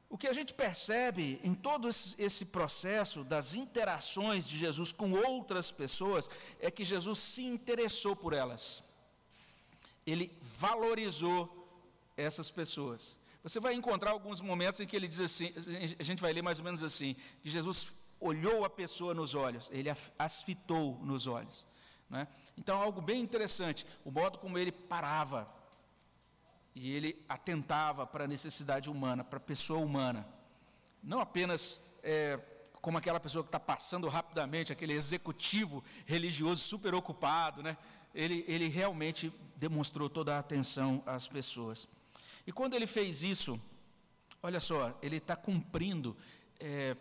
[0.10, 5.72] O que a gente percebe em todo esse processo das interações de Jesus com outras
[5.72, 6.30] pessoas
[6.60, 8.84] é que Jesus se interessou por elas.
[10.06, 11.58] Ele valorizou
[12.18, 13.16] essas pessoas.
[13.42, 15.54] Você vai encontrar alguns momentos em que ele diz assim,
[15.98, 19.70] a gente vai ler mais ou menos assim, que Jesus olhou a pessoa nos olhos,
[19.74, 21.68] ele as fitou nos olhos.
[22.10, 22.28] Né?
[22.58, 25.52] Então, algo bem interessante, o modo como ele parava
[26.76, 30.26] e ele atentava para a necessidade humana, para a pessoa humana.
[31.02, 32.40] Não apenas é,
[32.82, 37.76] como aquela pessoa que está passando rapidamente, aquele executivo religioso super ocupado, né?
[38.14, 41.88] ele, ele realmente demonstrou toda a atenção às pessoas.
[42.46, 43.60] E quando ele fez isso,
[44.42, 46.16] olha só, ele está cumprindo
[46.60, 46.96] é,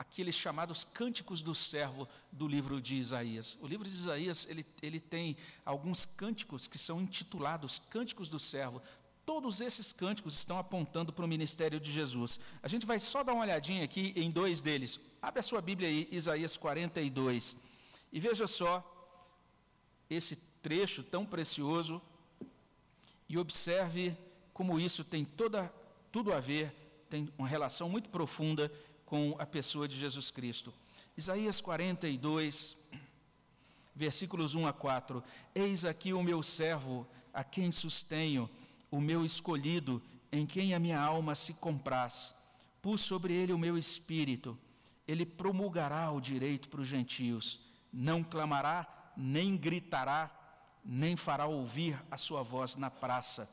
[0.00, 3.58] aqueles chamados cânticos do servo do livro de Isaías.
[3.60, 8.80] O livro de Isaías, ele, ele tem alguns cânticos que são intitulados Cânticos do Servo.
[9.26, 12.40] Todos esses cânticos estão apontando para o ministério de Jesus.
[12.62, 14.98] A gente vai só dar uma olhadinha aqui em dois deles.
[15.20, 17.58] Abre a sua Bíblia aí, Isaías 42.
[18.10, 18.82] E veja só
[20.08, 22.00] esse trecho tão precioso
[23.28, 24.16] e observe
[24.54, 25.70] como isso tem toda,
[26.10, 26.74] tudo a ver,
[27.10, 28.72] tem uma relação muito profunda
[29.10, 30.72] com a pessoa de Jesus Cristo.
[31.16, 32.76] Isaías 42,
[33.92, 35.20] versículos 1 a 4.
[35.52, 38.48] Eis aqui o meu servo, a quem sustenho,
[38.88, 42.32] o meu escolhido, em quem a minha alma se compraz.
[42.80, 44.56] Pus sobre ele o meu espírito.
[45.08, 47.58] Ele promulgará o direito para os gentios.
[47.92, 50.30] Não clamará, nem gritará,
[50.84, 53.50] nem fará ouvir a sua voz na praça.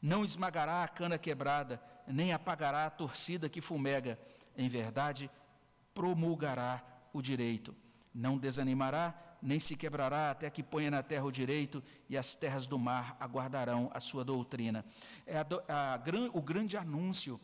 [0.00, 4.16] Não esmagará a cana quebrada, nem apagará a torcida que fumega
[4.56, 5.30] em verdade,
[5.94, 7.74] promulgará o direito.
[8.14, 12.66] Não desanimará, nem se quebrará até que ponha na terra o direito, e as terras
[12.66, 14.84] do mar aguardarão a sua doutrina.
[15.26, 16.00] É a, a,
[16.32, 17.40] o grande anúncio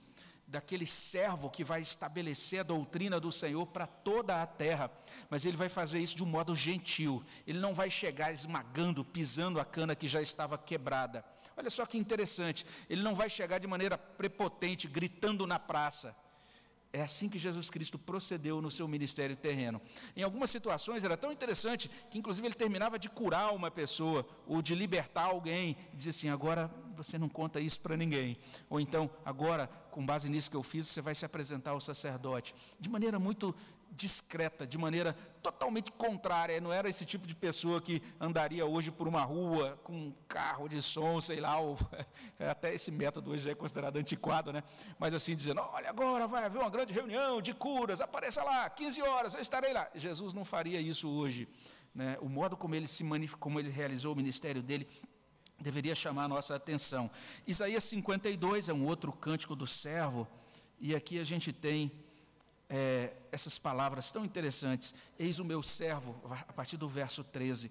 [0.50, 4.90] daquele servo que vai estabelecer a doutrina do Senhor para toda a terra,
[5.28, 7.22] mas ele vai fazer isso de um modo gentil.
[7.46, 11.24] Ele não vai chegar esmagando, pisando a cana que já estava quebrada.
[11.56, 16.16] Olha só que interessante, ele não vai chegar de maneira prepotente, gritando na praça.
[16.92, 19.81] É assim que Jesus Cristo procedeu no seu ministério terreno.
[20.16, 24.61] Em algumas situações era tão interessante que, inclusive, ele terminava de curar uma pessoa ou
[24.61, 25.76] de libertar alguém.
[25.94, 28.37] Dizia assim: agora você não conta isso para ninguém.
[28.68, 32.55] Ou então, agora, com base nisso que eu fiz, você vai se apresentar ao sacerdote.
[32.81, 33.55] De maneira muito
[33.92, 36.61] discreta, de maneira totalmente contrária.
[36.61, 40.68] Não era esse tipo de pessoa que andaria hoje por uma rua com um carro
[40.68, 41.79] de som, sei lá, ou,
[42.38, 44.62] até esse método hoje é considerado antiquado, né?
[44.98, 49.03] Mas assim, dizendo: olha, agora vai haver uma grande reunião de curas, apareça lá, 15
[49.03, 49.88] horas, eu estarei lá.
[49.94, 51.48] Jesus não faria isso hoje.
[51.94, 52.16] Né?
[52.20, 54.87] O modo como ele se manifestou, como ele realizou o ministério dele,
[55.61, 57.11] deveria chamar a nossa atenção.
[57.46, 60.26] Isaías 52 é um outro cântico do servo,
[60.79, 61.92] e aqui a gente tem
[62.70, 64.94] é, essas palavras tão interessantes.
[65.18, 67.70] Eis o meu servo, a partir do verso 13.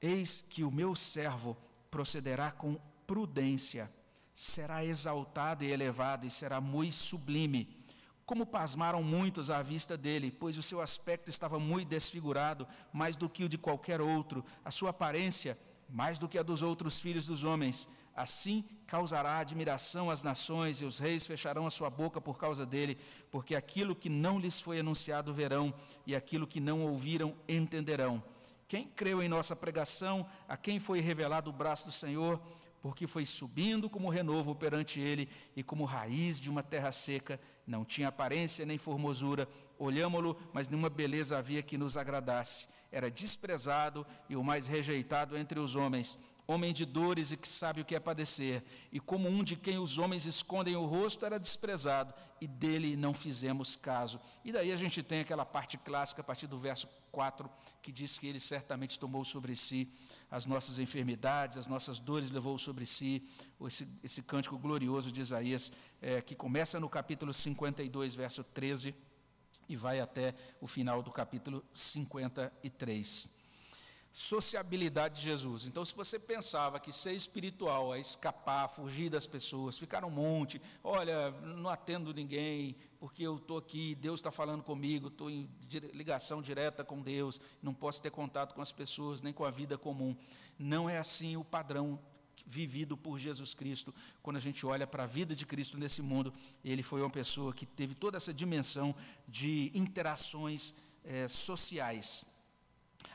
[0.00, 1.56] Eis que o meu servo
[1.90, 3.92] procederá com prudência,
[4.34, 7.78] será exaltado e elevado e será muito sublime.
[8.24, 13.28] Como pasmaram muitos à vista dele, pois o seu aspecto estava muito desfigurado, mais do
[13.28, 15.58] que o de qualquer outro, a sua aparência
[15.92, 17.86] mais do que a dos outros filhos dos homens.
[18.14, 22.98] Assim causará admiração às nações, e os reis fecharão a sua boca por causa dele,
[23.30, 25.72] porque aquilo que não lhes foi anunciado verão,
[26.06, 28.22] e aquilo que não ouviram entenderão.
[28.68, 32.40] Quem creu em nossa pregação, a quem foi revelado o braço do Senhor,
[32.82, 37.84] porque foi subindo como renovo perante ele, e como raiz de uma terra seca, não
[37.84, 39.48] tinha aparência nem formosura,
[39.78, 42.68] olhámo-lo, mas nenhuma beleza havia que nos agradasse.
[42.90, 47.80] Era desprezado e o mais rejeitado entre os homens, homem de dores e que sabe
[47.80, 48.64] o que é padecer.
[48.90, 53.14] E como um de quem os homens escondem o rosto, era desprezado, e dele não
[53.14, 54.20] fizemos caso.
[54.44, 57.48] E daí a gente tem aquela parte clássica, a partir do verso 4,
[57.80, 59.88] que diz que ele certamente tomou sobre si
[60.30, 63.28] as nossas enfermidades, as nossas dores levou sobre si,
[63.66, 65.70] esse, esse cântico glorioso de Isaías,
[66.00, 68.94] é, que começa no capítulo 52, verso 13,
[69.68, 73.41] e vai até o final do capítulo 53
[74.12, 75.64] sociabilidade de Jesus.
[75.64, 80.60] Então, se você pensava que ser espiritual é escapar, fugir das pessoas, ficar um monte,
[80.84, 85.48] olha, não atendo ninguém, porque eu estou aqui, Deus está falando comigo, estou em
[85.94, 89.78] ligação direta com Deus, não posso ter contato com as pessoas, nem com a vida
[89.78, 90.14] comum.
[90.58, 91.98] Não é assim o padrão
[92.44, 93.94] vivido por Jesus Cristo.
[94.22, 97.54] Quando a gente olha para a vida de Cristo nesse mundo, ele foi uma pessoa
[97.54, 98.94] que teve toda essa dimensão
[99.26, 102.26] de interações é, sociais.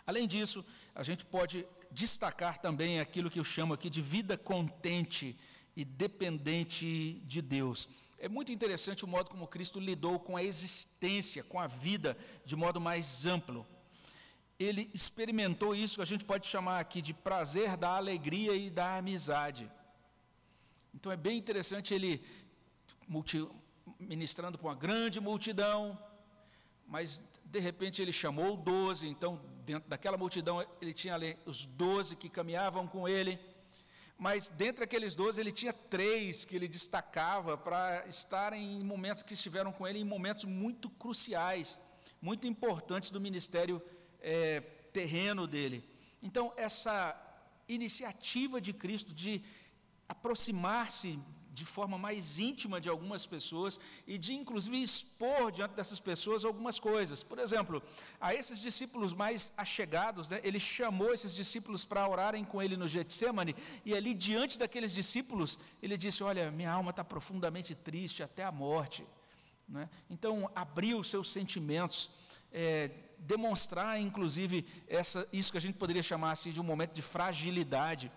[0.06, 0.66] Além disso,
[0.98, 5.38] a gente pode destacar também aquilo que eu chamo aqui de vida contente
[5.76, 7.88] e dependente de Deus.
[8.18, 12.56] É muito interessante o modo como Cristo lidou com a existência, com a vida, de
[12.56, 13.64] modo mais amplo.
[14.60, 18.98] Ele experimentou isso que a gente pode chamar aqui de prazer da alegria e da
[18.98, 19.72] amizade.
[20.95, 22.26] Então é bem interessante ele
[24.00, 25.95] ministrando para uma grande multidão,
[26.88, 32.15] mas de repente ele chamou doze, então dentro daquela multidão ele tinha ali os doze
[32.15, 33.38] que caminhavam com ele,
[34.18, 39.34] mas dentre aqueles doze ele tinha três que ele destacava para estarem em momentos que
[39.34, 41.82] estiveram com ele em momentos muito cruciais,
[42.22, 43.82] muito importantes do ministério
[44.22, 44.61] é,
[44.93, 45.84] terreno dele.
[46.24, 46.97] Então essa
[47.68, 49.43] iniciativa de Cristo de
[50.07, 51.20] aproximar-se
[51.58, 56.80] de forma mais íntima de algumas pessoas e de inclusive expor diante dessas pessoas algumas
[56.80, 57.24] coisas.
[57.24, 57.82] Por exemplo,
[58.22, 62.88] a esses discípulos mais achegados, né, ele chamou esses discípulos para orarem com ele no
[62.88, 68.43] Getsemane e ali diante daqueles discípulos ele disse: Olha, minha alma está profundamente triste até
[68.43, 69.03] a morte.
[69.68, 69.89] Né?
[70.12, 72.12] Então abriu seus sentimentos.
[72.51, 77.01] É, demonstrar, inclusive, essa, isso que a gente poderia chamar assim, de um momento de
[77.01, 78.12] fragilidade.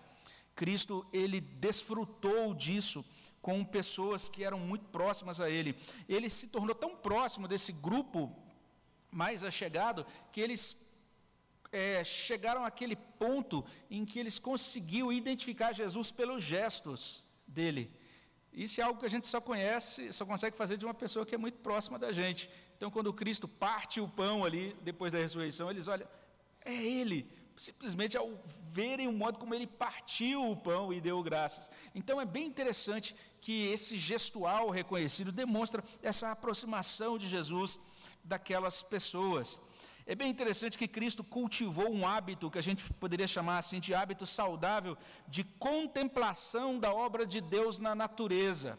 [0.55, 3.03] Cristo ele desfrutou disso
[3.41, 5.75] com pessoas que eram muito próximas a ele.
[6.07, 8.35] Ele se tornou tão próximo desse grupo
[9.09, 10.89] mais achegado que eles
[11.71, 17.91] é, chegaram àquele ponto em que eles conseguiam identificar Jesus pelos gestos dele.
[18.53, 21.33] Isso é algo que a gente só conhece, só consegue fazer de uma pessoa que
[21.33, 22.49] é muito próxima da gente.
[22.75, 26.07] Então, quando Cristo parte o pão ali, depois da ressurreição, eles olham,
[26.65, 31.69] é Ele, simplesmente ao verem o modo como ele partiu o pão e deu graças.
[31.93, 37.79] Então é bem interessante que esse gestual reconhecido demonstra essa aproximação de Jesus
[38.23, 39.59] daquelas pessoas.
[40.05, 43.93] É bem interessante que Cristo cultivou um hábito que a gente poderia chamar assim de
[43.93, 44.97] hábito saudável
[45.27, 48.77] de contemplação da obra de Deus na natureza.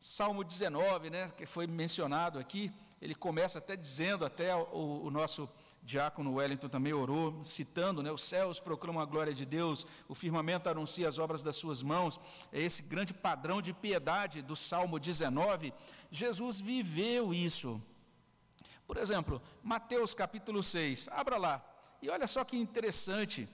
[0.00, 2.70] Salmo 19, né, que foi mencionado aqui,
[3.00, 5.48] ele começa até dizendo, até o, o nosso
[5.82, 10.68] diácono Wellington também orou, citando, né, os céus proclamam a glória de Deus, o firmamento
[10.68, 12.20] anuncia as obras das suas mãos,
[12.52, 15.72] é esse grande padrão de piedade do Salmo 19.
[16.10, 17.82] Jesus viveu isso.
[18.86, 21.64] Por exemplo, Mateus capítulo 6, abra lá,
[22.02, 23.48] e olha só que interessante,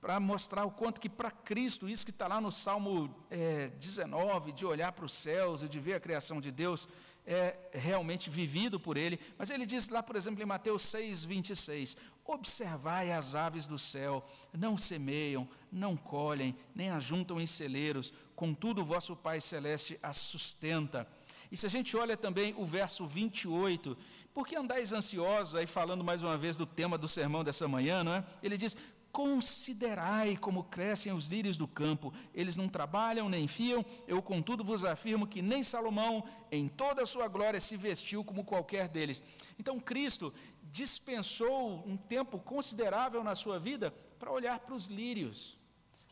[0.00, 4.52] para mostrar o quanto que para Cristo, isso que está lá no Salmo é, 19,
[4.52, 6.88] de olhar para os céus e de ver a criação de Deus,
[7.30, 11.94] é realmente vivido por ele, mas ele diz lá, por exemplo, em Mateus 6, 26,
[12.24, 19.14] observai as aves do céu, não semeiam, não colhem, nem ajuntam em celeiros, contudo vosso
[19.14, 21.06] Pai Celeste as sustenta.
[21.52, 23.94] E se a gente olha também o verso 28,
[24.32, 28.02] por que andais ansiosos, aí falando mais uma vez do tema do sermão dessa manhã,
[28.02, 28.24] não é?
[28.42, 28.74] Ele diz,
[29.10, 34.84] Considerai como crescem os lírios do campo, eles não trabalham nem fiam, eu contudo vos
[34.84, 39.22] afirmo que nem Salomão, em toda a sua glória, se vestiu como qualquer deles.
[39.58, 40.32] Então Cristo
[40.62, 45.56] dispensou um tempo considerável na sua vida para olhar para os lírios,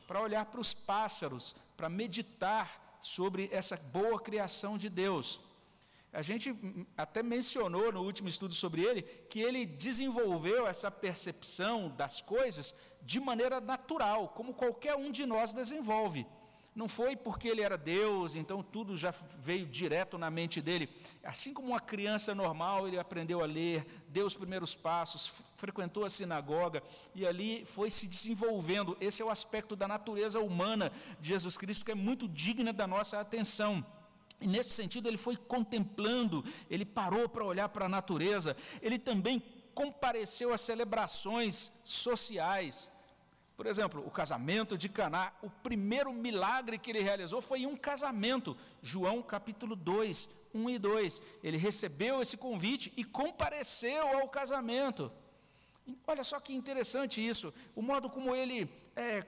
[0.07, 5.41] para olhar para os pássaros, para meditar sobre essa boa criação de Deus.
[6.13, 6.57] A gente
[6.97, 12.75] até mencionou no último estudo sobre ele que ele desenvolveu essa percepção das coisas
[13.07, 16.27] de maneira natural, como qualquer um de nós desenvolve.
[16.75, 20.91] Não foi porque ele era Deus, então tudo já veio direto na mente dele.
[21.25, 26.11] Assim como uma criança normal, ele aprendeu a ler, deu os primeiros passos, frequentou a
[26.11, 26.83] sinagoga
[27.15, 28.95] e ali foi se desenvolvendo.
[29.01, 32.87] Esse é o aspecto da natureza humana de Jesus Cristo que é muito digna da
[32.87, 33.83] nossa atenção.
[34.39, 39.43] E nesse sentido, ele foi contemplando, ele parou para olhar para a natureza, ele também
[39.75, 42.91] compareceu às celebrações sociais.
[43.57, 47.77] Por exemplo, o casamento de Caná, o primeiro milagre que ele realizou foi em um
[47.77, 48.57] casamento.
[48.83, 51.23] João capítulo 2, 1 e 2.
[51.43, 55.11] Ele recebeu esse convite e compareceu ao casamento.
[56.07, 59.25] Olha só que interessante isso, o modo como ele é,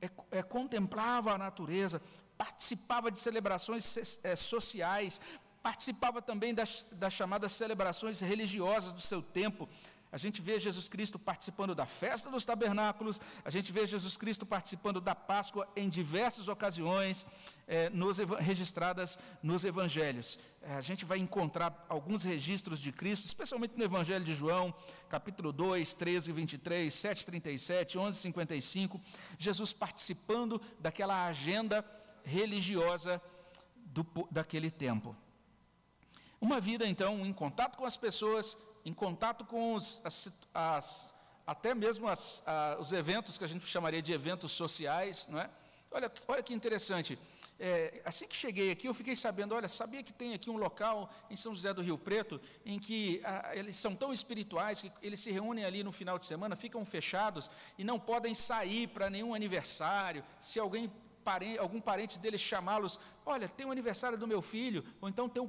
[0.00, 2.02] é, é, contemplava a natureza,
[2.36, 5.20] participava de celebrações é, sociais,
[5.62, 9.68] participava também das, das chamadas celebrações religiosas do seu tempo.
[10.10, 14.46] A gente vê Jesus Cristo participando da festa dos tabernáculos, a gente vê Jesus Cristo
[14.46, 17.26] participando da Páscoa em diversas ocasiões
[17.66, 20.38] eh, nos, registradas nos evangelhos.
[20.62, 24.74] Eh, a gente vai encontrar alguns registros de Cristo, especialmente no Evangelho de João,
[25.10, 29.00] capítulo 2, 13 e 23, 7, 37, 11, 55,
[29.38, 31.84] Jesus participando daquela agenda
[32.24, 33.20] religiosa
[33.76, 35.14] do, daquele tempo.
[36.40, 38.56] Uma vida, então, em contato com as pessoas,
[38.88, 41.14] em contato com os, as, as,
[41.46, 42.42] até mesmo as,
[42.78, 45.50] os eventos que a gente chamaria de eventos sociais, não é?
[45.90, 47.18] Olha, olha que interessante.
[47.60, 51.12] É, assim que cheguei aqui, eu fiquei sabendo, olha, sabia que tem aqui um local
[51.28, 55.20] em São José do Rio Preto, em que a, eles são tão espirituais que eles
[55.20, 59.34] se reúnem ali no final de semana, ficam fechados e não podem sair para nenhum
[59.34, 60.24] aniversário.
[60.40, 60.90] Se alguém
[61.28, 65.42] parente, algum parente deles chamá-los, olha, tem o aniversário do meu filho, ou então tem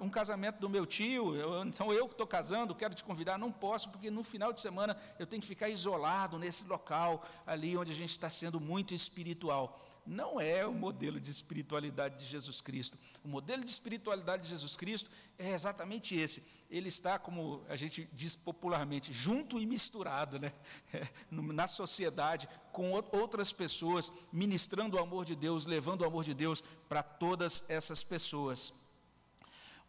[0.00, 1.34] um casamento do meu tio,
[1.66, 4.96] então eu que estou casando, quero te convidar, não posso, porque no final de semana
[5.18, 9.78] eu tenho que ficar isolado nesse local ali onde a gente está sendo muito espiritual
[10.06, 12.98] não é o modelo de espiritualidade de Jesus Cristo.
[13.24, 16.42] O modelo de espiritualidade de Jesus Cristo é exatamente esse.
[16.68, 20.52] Ele está, como a gente diz popularmente, junto e misturado né?
[20.92, 26.34] É, na sociedade, com outras pessoas, ministrando o amor de Deus, levando o amor de
[26.34, 28.74] Deus para todas essas pessoas.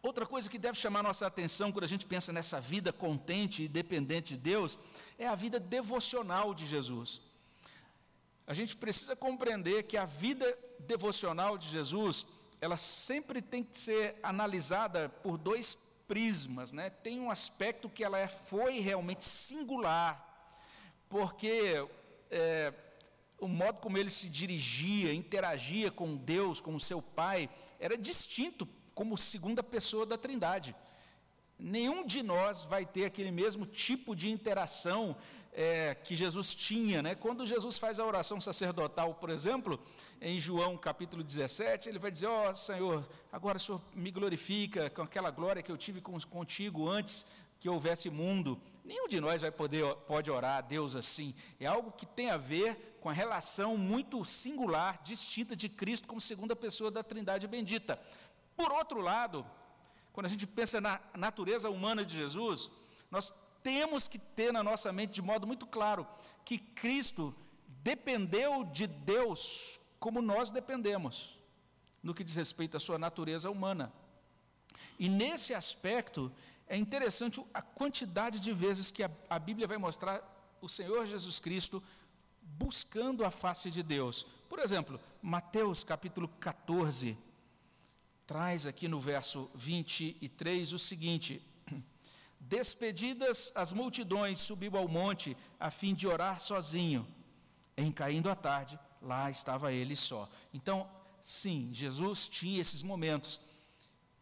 [0.02, 3.68] Outra coisa que deve chamar nossa atenção quando a gente pensa nessa vida contente e
[3.68, 4.78] dependente de Deus
[5.18, 7.20] é a vida devocional de Jesus
[8.46, 12.26] a gente precisa compreender que a vida devocional de Jesus,
[12.60, 16.90] ela sempre tem que ser analisada por dois prismas, né?
[16.90, 20.22] Tem um aspecto que ela é, foi realmente singular,
[21.08, 21.86] porque
[22.30, 22.72] é,
[23.38, 28.68] o modo como ele se dirigia, interagia com Deus, com o seu Pai, era distinto
[28.94, 30.74] como segunda pessoa da Trindade.
[31.58, 35.16] Nenhum de nós vai ter aquele mesmo tipo de interação
[35.54, 37.00] é, que Jesus tinha.
[37.00, 37.14] Né?
[37.14, 39.80] Quando Jesus faz a oração sacerdotal, por exemplo,
[40.20, 44.90] em João capítulo 17, ele vai dizer: Ó oh, Senhor, agora o Senhor me glorifica
[44.90, 47.24] com aquela glória que eu tive contigo antes
[47.60, 48.60] que houvesse mundo.
[48.84, 51.34] Nenhum de nós vai poder pode orar a Deus assim.
[51.58, 56.20] É algo que tem a ver com a relação muito singular, distinta de Cristo como
[56.20, 57.98] segunda pessoa da Trindade bendita.
[58.56, 59.46] Por outro lado,
[60.12, 62.70] quando a gente pensa na natureza humana de Jesus,
[63.10, 63.32] nós
[63.64, 66.06] temos que ter na nossa mente de modo muito claro
[66.44, 67.34] que Cristo
[67.82, 71.38] dependeu de Deus como nós dependemos,
[72.02, 73.90] no que diz respeito à sua natureza humana.
[74.98, 76.30] E nesse aspecto,
[76.68, 80.22] é interessante a quantidade de vezes que a, a Bíblia vai mostrar
[80.60, 81.82] o Senhor Jesus Cristo
[82.42, 84.26] buscando a face de Deus.
[84.46, 87.16] Por exemplo, Mateus capítulo 14,
[88.26, 91.42] traz aqui no verso 23 o seguinte:
[92.48, 97.06] Despedidas as multidões, subiu ao monte a fim de orar sozinho.
[97.76, 100.28] Em caindo a tarde, lá estava ele só.
[100.52, 100.86] Então,
[101.22, 103.40] sim, Jesus tinha esses momentos.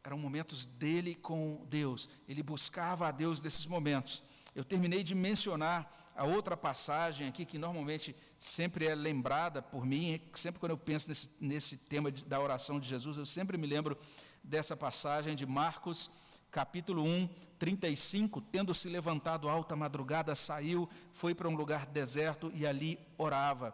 [0.04, 2.08] Eram momentos dele com Deus.
[2.28, 4.22] Ele buscava a Deus nesses momentos.
[4.54, 10.20] Eu terminei de mencionar a outra passagem aqui que normalmente sempre é lembrada por mim,
[10.34, 13.66] sempre quando eu penso nesse, nesse tema de, da oração de Jesus, eu sempre me
[13.66, 13.98] lembro
[14.44, 16.10] dessa passagem de Marcos
[16.52, 17.28] capítulo 1,
[17.62, 23.72] 35, tendo se levantado alta madrugada, saiu, foi para um lugar deserto e ali orava.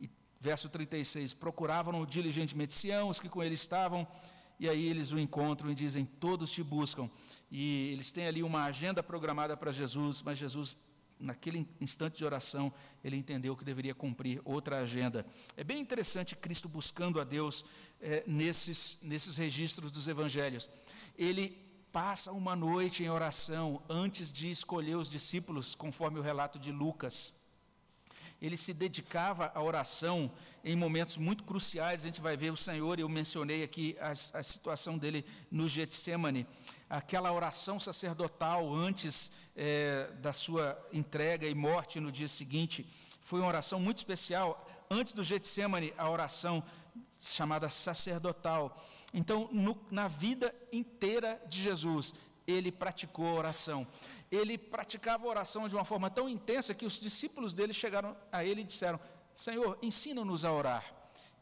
[0.00, 0.10] E,
[0.40, 4.08] verso 36, procuravam diligentemente Sião, os que com ele estavam,
[4.58, 7.08] e aí eles o encontram e dizem, todos te buscam.
[7.48, 10.74] E eles têm ali uma agenda programada para Jesus, mas Jesus,
[11.20, 12.72] naquele instante de oração,
[13.04, 15.24] ele entendeu que deveria cumprir outra agenda.
[15.56, 17.64] É bem interessante Cristo buscando a Deus
[18.00, 20.68] é, nesses, nesses registros dos evangelhos.
[21.16, 26.72] Ele passa uma noite em oração antes de escolher os discípulos, conforme o relato de
[26.72, 27.34] Lucas.
[28.40, 30.32] Ele se dedicava à oração
[30.64, 32.00] em momentos muito cruciais.
[32.00, 36.46] A gente vai ver o Senhor, eu mencionei aqui a, a situação dele no Getsemane,
[36.88, 42.86] aquela oração sacerdotal antes é, da sua entrega e morte no dia seguinte.
[43.20, 44.66] Foi uma oração muito especial.
[44.90, 46.64] Antes do Getsemane, a oração
[47.20, 48.82] chamada sacerdotal.
[49.12, 52.14] Então, no, na vida inteira de Jesus,
[52.46, 53.86] ele praticou a oração.
[54.30, 58.44] Ele praticava a oração de uma forma tão intensa que os discípulos dele chegaram a
[58.44, 58.98] ele e disseram:
[59.34, 60.84] Senhor, ensina-nos a orar.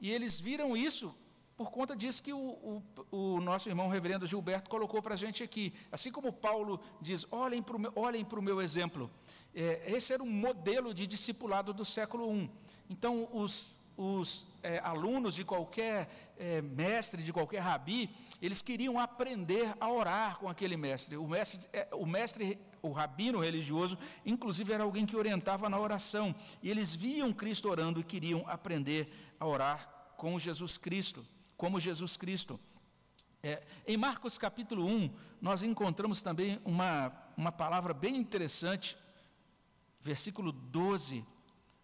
[0.01, 1.15] E eles viram isso
[1.61, 5.43] por conta disso que o, o, o nosso irmão reverendo Gilberto colocou para a gente
[5.43, 5.75] aqui.
[5.93, 9.11] Assim como Paulo diz: olhem para o meu, olhem meu exemplo.
[9.55, 12.51] É, esse era um modelo de discipulado do século I.
[12.89, 18.09] Então, os, os é, alunos de qualquer é, mestre, de qualquer rabi,
[18.41, 21.19] eles queriam aprender a orar com aquele mestre.
[21.19, 26.35] O mestre, é, o mestre, o rabino religioso, inclusive era alguém que orientava na oração.
[26.63, 31.23] E eles viam Cristo orando e queriam aprender a orar com Jesus Cristo,
[31.55, 32.59] como Jesus Cristo.
[33.43, 35.11] É, em Marcos capítulo 1,
[35.43, 38.97] nós encontramos também uma, uma palavra bem interessante
[40.01, 41.23] versículo 12,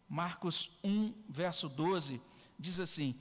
[0.08, 2.20] Marcos 1, verso 12,
[2.58, 3.14] diz assim: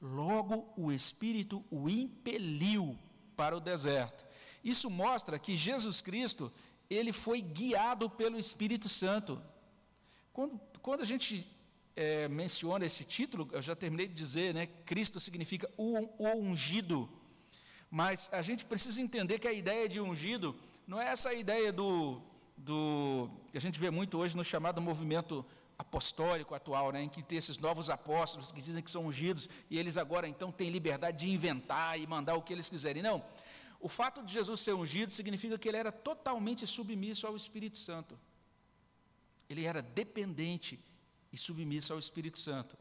[0.00, 2.98] Logo o Espírito o impeliu
[3.36, 4.24] para o deserto.
[4.62, 6.52] Isso mostra que Jesus Cristo,
[6.88, 9.40] ele foi guiado pelo Espírito Santo.
[10.32, 11.46] Quando, quando a gente
[11.94, 14.66] é, menciona esse título, eu já terminei de dizer, né?
[14.66, 17.08] Cristo significa o, o ungido.
[17.90, 20.56] Mas a gente precisa entender que a ideia de ungido
[20.86, 22.20] não é essa ideia do
[22.56, 25.44] do que a gente vê muito hoje no chamado movimento
[25.78, 29.78] apostólico atual, né, em que tem esses novos apóstolos que dizem que são ungidos e
[29.78, 33.02] eles agora então têm liberdade de inventar e mandar o que eles quiserem.
[33.02, 33.24] Não.
[33.80, 38.18] O fato de Jesus ser ungido significa que ele era totalmente submisso ao Espírito Santo.
[39.48, 40.80] Ele era dependente
[41.32, 42.78] e submisso ao Espírito Santo.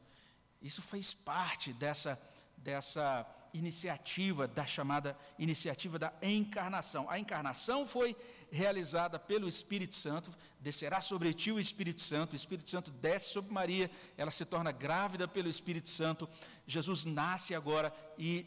[0.62, 2.18] Isso fez parte dessa
[2.64, 7.10] dessa iniciativa da chamada iniciativa da encarnação.
[7.10, 8.16] A encarnação foi
[8.54, 13.52] realizada pelo Espírito Santo, descerá sobre ti o Espírito Santo, o Espírito Santo desce sobre
[13.52, 16.30] Maria, ela se torna grávida pelo Espírito Santo.
[16.68, 18.46] Jesus nasce agora e,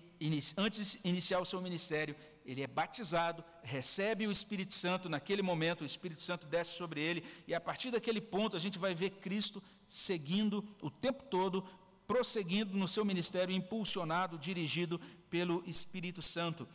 [0.56, 2.14] antes de iniciar o seu ministério,
[2.46, 7.24] ele é batizado, recebe o Espírito Santo naquele momento, o Espírito Santo desce sobre ele,
[7.48, 11.68] e a partir daquele ponto a gente vai ver Cristo seguindo o tempo todo,
[12.06, 16.68] prosseguindo no seu ministério, impulsionado, dirigido pelo Espírito Santo.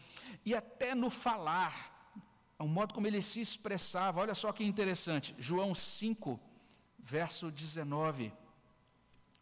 [0.45, 1.90] E até no falar,
[2.61, 4.21] o modo como ele se expressava.
[4.21, 6.39] Olha só que interessante, João 5,
[6.99, 8.31] verso 19.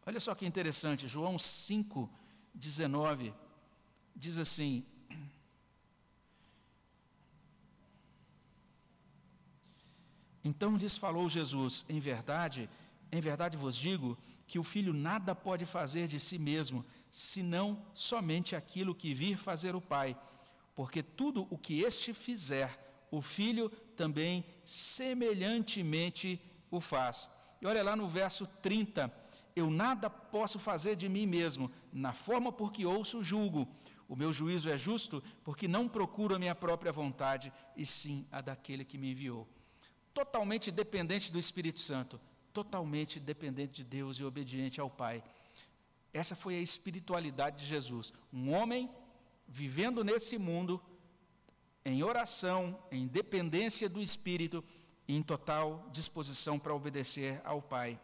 [0.05, 2.09] Olha só que interessante, João 5,
[2.53, 3.33] 19,
[4.15, 4.85] diz assim:
[10.43, 12.69] Então lhes falou Jesus: Em verdade,
[13.11, 14.17] em verdade vos digo
[14.47, 19.75] que o filho nada pode fazer de si mesmo, senão somente aquilo que vir fazer
[19.75, 20.17] o Pai,
[20.73, 26.39] porque tudo o que este fizer, o filho também semelhantemente
[26.69, 27.29] o faz.
[27.61, 29.11] E olha lá no verso 30,
[29.55, 33.67] eu nada posso fazer de mim mesmo, na forma por que ouço julgo.
[34.07, 38.41] O meu juízo é justo, porque não procuro a minha própria vontade, e sim a
[38.41, 39.47] daquele que me enviou.
[40.13, 42.19] Totalmente dependente do Espírito Santo,
[42.51, 45.23] totalmente dependente de Deus e obediente ao Pai.
[46.11, 48.11] Essa foi a espiritualidade de Jesus.
[48.33, 48.89] Um homem
[49.47, 50.81] vivendo nesse mundo,
[51.85, 54.63] em oração, em dependência do Espírito,
[55.07, 57.99] em total disposição para obedecer ao Pai.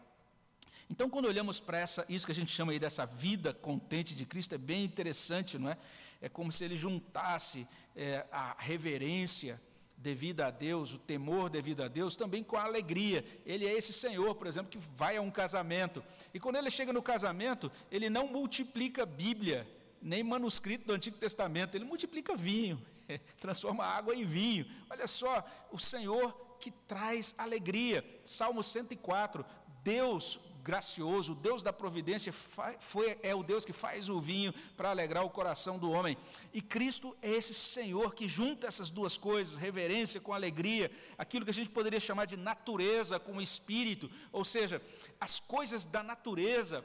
[0.90, 4.26] Então, quando olhamos para essa, isso que a gente chama aí dessa vida contente de
[4.26, 5.78] Cristo, é bem interessante, não é?
[6.22, 9.60] É como se ele juntasse é, a reverência
[9.98, 13.26] devida a Deus, o temor devido a Deus, também com a alegria.
[13.46, 16.04] Ele é esse Senhor, por exemplo, que vai a um casamento.
[16.34, 19.68] E quando ele chega no casamento, ele não multiplica Bíblia,
[20.02, 22.80] nem manuscrito do Antigo Testamento, ele multiplica vinho,
[23.40, 24.66] transforma água em vinho.
[24.90, 28.04] Olha só, o Senhor que traz alegria.
[28.26, 29.46] Salmo 104,
[29.84, 32.34] Deus gracioso, Deus da providência,
[32.80, 36.18] foi, é o Deus que faz o vinho para alegrar o coração do homem.
[36.52, 41.52] E Cristo é esse Senhor que junta essas duas coisas, reverência com alegria, aquilo que
[41.52, 44.82] a gente poderia chamar de natureza com o espírito, ou seja,
[45.20, 46.84] as coisas da natureza.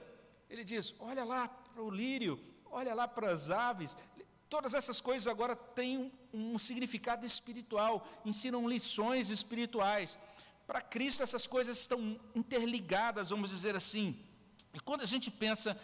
[0.51, 3.97] Ele diz: olha lá para o lírio, olha lá para as aves,
[4.51, 10.19] Todas essas coisas agora têm um, um significado espiritual, ensinam lições espirituais.
[10.67, 14.19] Para Cristo, essas coisas estão interligadas, vamos dizer assim.
[14.75, 15.81] E quando a gente pensa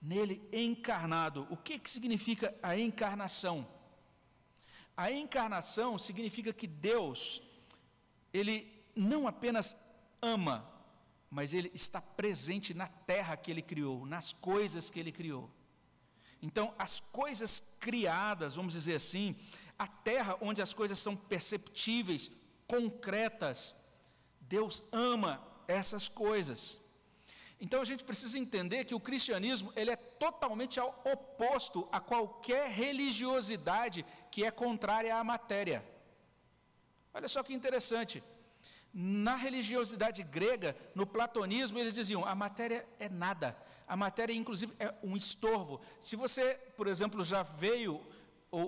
[0.00, 3.66] nele encarnado, o que, que significa a encarnação?
[4.96, 7.42] A encarnação significa que Deus,
[8.32, 9.76] Ele não apenas
[10.22, 10.64] ama,
[11.28, 15.50] mas Ele está presente na terra que Ele criou, nas coisas que Ele criou.
[16.40, 19.36] Então, as coisas criadas, vamos dizer assim,
[19.78, 22.30] a terra onde as coisas são perceptíveis,
[22.66, 23.76] concretas,
[24.40, 26.80] Deus ama essas coisas.
[27.60, 34.04] Então a gente precisa entender que o cristianismo ele é totalmente oposto a qualquer religiosidade
[34.30, 35.84] que é contrária à matéria.
[37.12, 38.22] Olha só que interessante.
[38.94, 43.56] Na religiosidade grega, no platonismo, eles diziam: a matéria é nada.
[43.88, 45.80] A matéria, inclusive, é um estorvo.
[45.98, 48.04] Se você, por exemplo, já veio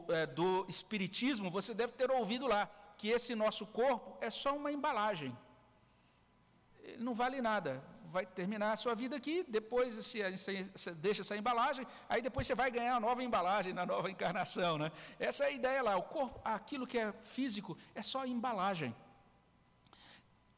[0.09, 4.73] é, do espiritismo, você deve ter ouvido lá que esse nosso corpo é só uma
[4.73, 5.37] embalagem.
[6.83, 7.83] Ele não vale nada.
[8.11, 10.23] Vai terminar a sua vida aqui, depois você
[10.97, 14.77] deixa essa embalagem, aí depois você vai ganhar a nova embalagem na nova encarnação.
[14.79, 14.91] Né?
[15.19, 15.97] Essa é a ideia lá.
[15.97, 18.95] O corpo, aquilo que é físico, é só embalagem.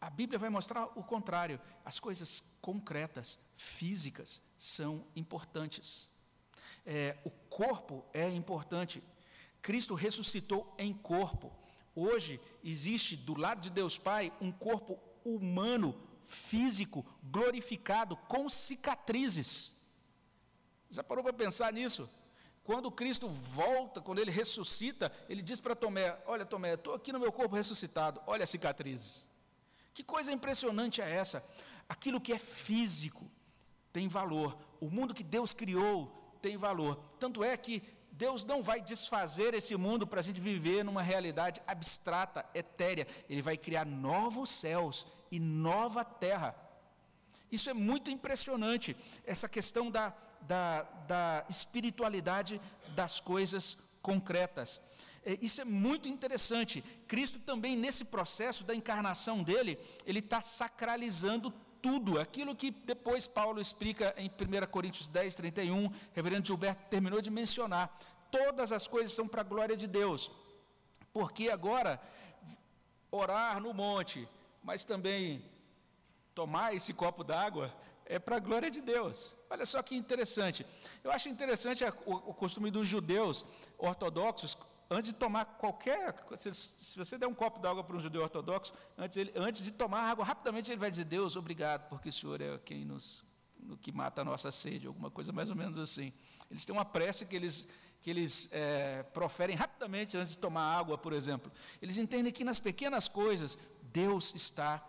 [0.00, 1.60] A Bíblia vai mostrar o contrário.
[1.84, 6.10] As coisas concretas, físicas, são importantes.
[6.84, 9.02] É, o corpo é importante.
[9.60, 11.52] Cristo ressuscitou em corpo.
[11.94, 15.94] Hoje existe do lado de Deus Pai um corpo humano,
[16.24, 19.76] físico, glorificado, com cicatrizes.
[20.90, 22.10] Já parou para pensar nisso?
[22.64, 27.20] Quando Cristo volta, quando ele ressuscita, ele diz para Tomé: Olha, Tomé, estou aqui no
[27.20, 29.28] meu corpo ressuscitado, olha as cicatrizes.
[29.94, 31.44] Que coisa impressionante é essa?
[31.88, 33.30] Aquilo que é físico
[33.92, 36.98] tem valor, o mundo que Deus criou tem valor.
[37.20, 41.62] Tanto é que Deus não vai desfazer esse mundo para a gente viver numa realidade
[41.66, 43.06] abstrata, etérea.
[43.28, 46.54] Ele vai criar novos céus e nova terra.
[47.50, 52.60] Isso é muito impressionante, essa questão da, da, da espiritualidade
[52.94, 54.80] das coisas concretas.
[55.24, 56.82] É, isso é muito interessante.
[57.06, 62.20] Cristo também, nesse processo da encarnação dele, ele está sacralizando tudo.
[62.20, 67.30] Aquilo que depois Paulo explica em 1 Coríntios 10, 31, o reverendo Gilberto terminou de
[67.30, 67.86] mencionar.
[68.30, 70.30] Todas as coisas são para a glória de Deus.
[71.12, 72.00] Porque agora,
[73.10, 74.26] orar no monte,
[74.62, 75.44] mas também
[76.34, 77.74] tomar esse copo d'água,
[78.06, 79.34] é para a glória de Deus.
[79.50, 80.64] Olha só que interessante.
[81.04, 83.44] Eu acho interessante o costume dos judeus
[83.76, 84.56] ortodoxos
[84.92, 86.14] antes de tomar qualquer.
[86.36, 90.10] Se, você der um copo d'água para um judeu ortodoxo, antes, ele, antes de tomar
[90.10, 93.24] água, rapidamente ele vai dizer: Deus, obrigado, porque o Senhor é quem nos
[93.62, 96.12] no que mata a nossa sede, alguma coisa mais ou menos assim.
[96.50, 97.66] Eles têm uma prece que eles,
[98.00, 101.50] que eles é, proferem rapidamente antes de tomar água, por exemplo.
[101.80, 103.58] Eles entendem que nas pequenas coisas
[103.92, 104.84] Deus está,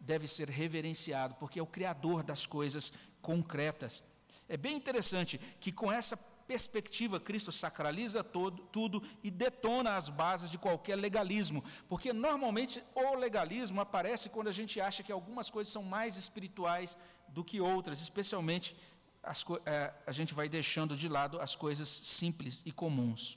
[0.00, 2.92] deve ser reverenciado, porque é o Criador das coisas
[3.22, 4.02] concretas.
[4.48, 6.18] É bem interessante que com essa
[6.48, 13.14] perspectiva, Cristo sacraliza todo, tudo e detona as bases de qualquer legalismo, porque normalmente o
[13.14, 16.96] legalismo aparece quando a gente acha que algumas coisas são mais espirituais
[17.28, 18.74] do que outras, especialmente
[19.22, 23.36] as, é, a gente vai deixando de lado as coisas simples e comuns.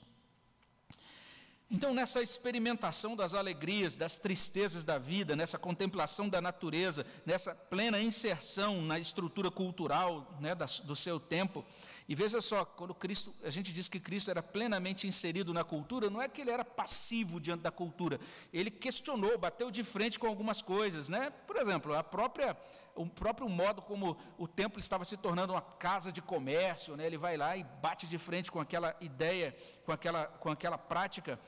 [1.74, 7.98] Então, nessa experimentação das alegrias, das tristezas da vida, nessa contemplação da natureza, nessa plena
[7.98, 10.54] inserção na estrutura cultural né,
[10.84, 11.64] do seu tempo,
[12.08, 16.10] e veja só, quando Cristo, a gente diz que Cristo era plenamente inserido na cultura,
[16.10, 18.18] não é que ele era passivo diante da cultura,
[18.52, 21.30] ele questionou, bateu de frente com algumas coisas, né?
[21.46, 22.56] Por exemplo, a própria,
[22.94, 27.06] o próprio modo como o templo estava se tornando uma casa de comércio, né?
[27.06, 31.38] Ele vai lá e bate de frente com aquela ideia, com aquela, com aquela prática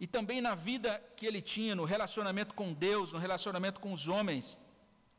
[0.00, 4.06] e também na vida que ele tinha, no relacionamento com Deus, no relacionamento com os
[4.06, 4.56] homens.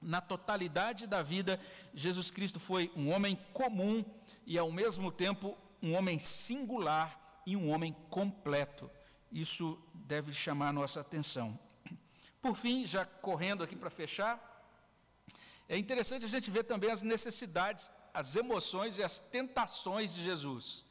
[0.02, 1.60] Na totalidade da vida,
[1.94, 4.06] Jesus Cristo foi um homem comum
[4.46, 8.90] e, ao mesmo tempo, um homem singular e um homem completo.
[9.32, 11.58] Isso deve chamar a nossa atenção.
[12.42, 14.46] Por fim, já correndo aqui para fechar,
[15.68, 20.84] é interessante a gente ver também as necessidades, as emoções e as tentações de Jesus,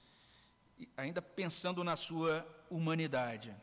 [0.96, 3.55] ainda pensando na sua humanidade.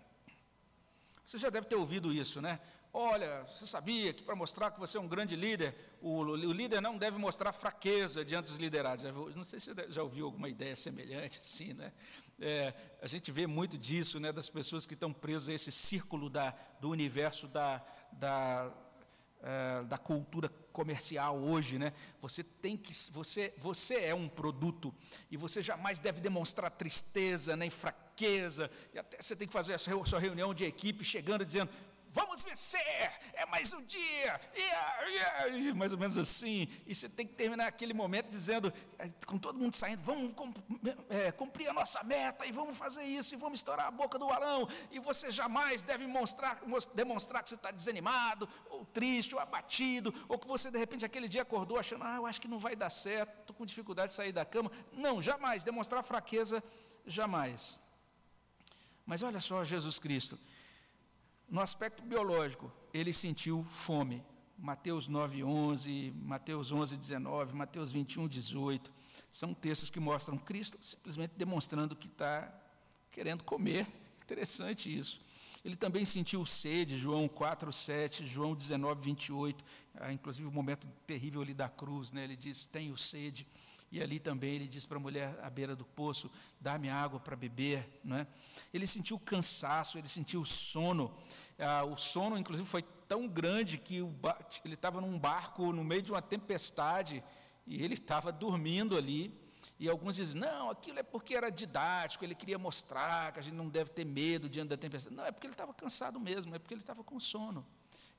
[1.26, 2.60] Você já deve ter ouvido isso, né?
[2.98, 6.82] Olha, você sabia que para mostrar que você é um grande líder, o, o, líder
[6.82, 9.04] não deve mostrar fraqueza diante dos liderados.
[9.36, 11.92] Não sei se você já ouviu alguma ideia semelhante assim, né?
[12.40, 16.30] É, a gente vê muito disso, né, das pessoas que estão presas a esse círculo
[16.30, 18.72] da, do universo da, da,
[19.44, 21.94] é, da cultura comercial hoje, né?
[22.22, 24.94] Você tem que, você, você é um produto
[25.30, 28.72] e você jamais deve demonstrar tristeza nem fraqueza.
[28.94, 31.70] E até você tem que fazer a sua reunião de equipe chegando dizendo:
[32.16, 36.70] vamos vencer, é mais um dia, yeah, yeah, mais ou menos assim.
[36.88, 40.34] E você tem que terminar aquele momento dizendo, eh, com todo mundo saindo, vamos
[41.10, 44.28] é, cumprir a nossa meta e vamos fazer isso e vamos estourar a boca do
[44.28, 44.66] balão.
[44.90, 46.62] E você jamais deve mostrar,
[46.94, 51.28] demonstrar que você está desanimado, ou triste, ou abatido, ou que você de repente aquele
[51.28, 54.14] dia acordou achando, ah, eu acho que não vai dar certo, estou com dificuldade de
[54.14, 54.72] sair da cama.
[54.94, 56.64] Não, jamais, demonstrar fraqueza,
[57.06, 57.78] jamais.
[59.06, 60.40] Mas olha só Jesus Cristo
[61.50, 64.24] no aspecto biológico, ele sentiu fome.
[64.58, 68.92] Mateus 9, 11, Mateus 11, 19, Mateus 21, 18.
[69.32, 72.54] São textos que mostram Cristo simplesmente demonstrando que está
[73.12, 73.86] querendo comer.
[74.24, 75.22] Interessante isso.
[75.64, 79.66] Ele também sentiu sede, João 4, 7, João 19, 28,
[79.96, 82.24] ah, inclusive o momento terrível ali da cruz, né?
[82.24, 83.48] ele diz: Tenho sede.
[83.92, 87.36] E ali também ele diz para a mulher à beira do poço: Dá-me água para
[87.36, 88.00] beber.
[88.04, 88.28] Não é?
[88.74, 91.16] Ele sentiu cansaço, ele sentiu sono.
[91.58, 93.98] Ah, o sono, inclusive, foi tão grande que
[94.64, 97.24] ele estava num barco no meio de uma tempestade
[97.66, 99.34] e ele estava dormindo ali.
[99.80, 103.56] E alguns dizem, não, aquilo é porque era didático, ele queria mostrar que a gente
[103.56, 105.16] não deve ter medo diante da tempestade.
[105.16, 107.66] Não, é porque ele estava cansado mesmo, é porque ele estava com sono.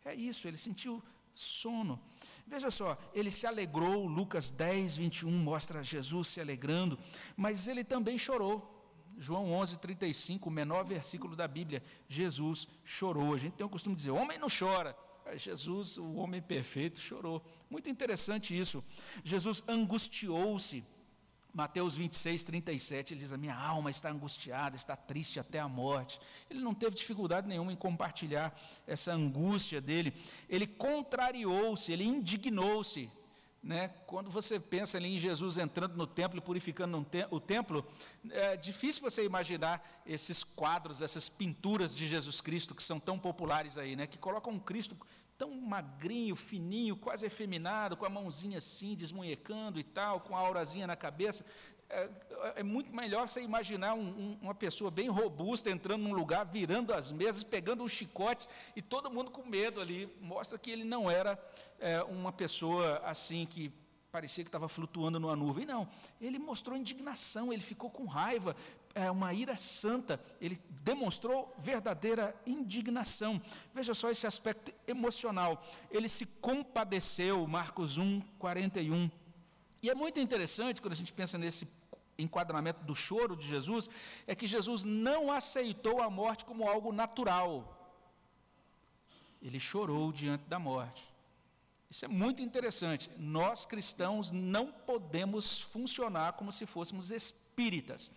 [0.05, 1.03] É isso, ele sentiu
[1.39, 2.01] sono.
[2.47, 6.99] Veja só, ele se alegrou, Lucas 10, 21 mostra Jesus se alegrando,
[7.37, 8.73] mas ele também chorou.
[9.19, 13.35] João 11, 35, o menor versículo da Bíblia, Jesus chorou.
[13.35, 14.97] A gente tem o costume de dizer, homem não chora.
[15.35, 17.45] Jesus, o homem perfeito, chorou.
[17.69, 18.85] Muito interessante isso.
[19.25, 20.85] Jesus angustiou-se.
[21.57, 26.21] Mateus 26, 37, ele diz: A minha alma está angustiada, está triste até a morte.
[26.51, 28.55] Ele não teve dificuldade nenhuma em compartilhar
[28.87, 30.13] essa angústia dele.
[30.51, 33.11] Ele contrariou-se, ele indignou-se.
[33.63, 33.89] Né?
[34.07, 37.87] Quando você pensa ali em Jesus entrando no templo e purificando o templo,
[38.31, 43.79] é difícil você imaginar esses quadros, essas pinturas de Jesus Cristo que são tão populares
[43.79, 44.07] aí, né?
[44.07, 44.95] que colocam um Cristo
[45.39, 50.87] tão magrinho, fininho, quase efeminado, com a mãozinha assim, desmunhecando e tal, com a aurazinha
[50.87, 51.45] na cabeça.
[51.89, 52.11] É,
[52.57, 56.93] é, muito melhor você imaginar um, um, uma pessoa bem robusta entrando num lugar, virando
[56.93, 60.13] as mesas, pegando uns chicotes e todo mundo com medo ali.
[60.21, 61.39] Mostra que ele não era
[61.79, 63.73] é, uma pessoa assim que
[64.11, 65.67] parecia que estava flutuando numa nuvem.
[65.67, 65.87] Não,
[66.21, 68.57] ele mostrou indignação, ele ficou com raiva,
[68.97, 73.41] é, uma ira santa, ele demonstrou verdadeira indignação.
[73.73, 75.65] Veja só esse aspecto emocional.
[75.91, 79.09] Ele se compadeceu, Marcos 1, 41
[79.87, 81.69] e é muito interessante quando a gente pensa nesse
[82.19, 83.89] enquadramento do choro de Jesus,
[84.27, 87.73] é que Jesus não aceitou a morte como algo natural.
[89.41, 91.05] Ele chorou diante da morte.
[91.89, 93.09] Isso é muito interessante.
[93.17, 98.11] Nós cristãos não podemos funcionar como se fôssemos espíritas.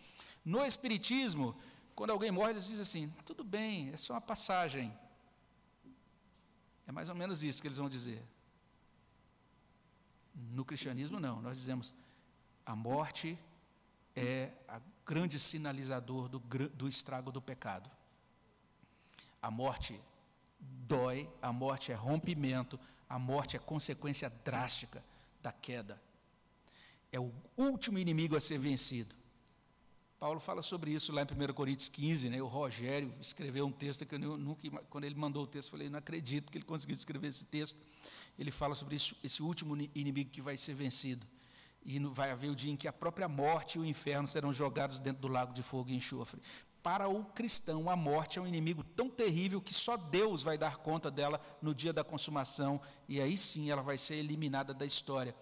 [0.54, 1.56] No espiritismo,
[1.94, 4.92] quando alguém morre, eles dizem assim: tudo bem, é só uma passagem.
[6.88, 8.20] É mais ou menos isso que eles vão dizer.
[10.34, 11.40] No cristianismo, não.
[11.40, 11.94] Nós dizemos
[12.66, 13.38] a morte
[14.16, 17.88] é a grande sinalizador do, do estrago do pecado.
[19.40, 20.02] A morte
[20.60, 25.04] dói, a morte é rompimento, a morte é consequência drástica
[25.44, 26.02] da queda.
[27.12, 29.19] É o último inimigo a ser vencido.
[30.20, 32.42] Paulo fala sobre isso lá em 1 Coríntios 15, né?
[32.42, 35.90] O Rogério escreveu um texto que eu nunca, quando ele mandou o texto, eu falei,
[35.90, 37.78] não acredito que ele conseguiu escrever esse texto
[38.40, 41.28] ele fala sobre isso, esse último inimigo que vai ser vencido.
[41.84, 45.00] E vai haver o dia em que a própria morte e o inferno serão jogados
[45.00, 46.42] dentro do lago de fogo e enxofre.
[46.82, 50.78] Para o cristão, a morte é um inimigo tão terrível que só Deus vai dar
[50.78, 55.36] conta dela no dia da consumação, e aí sim ela vai ser eliminada da história.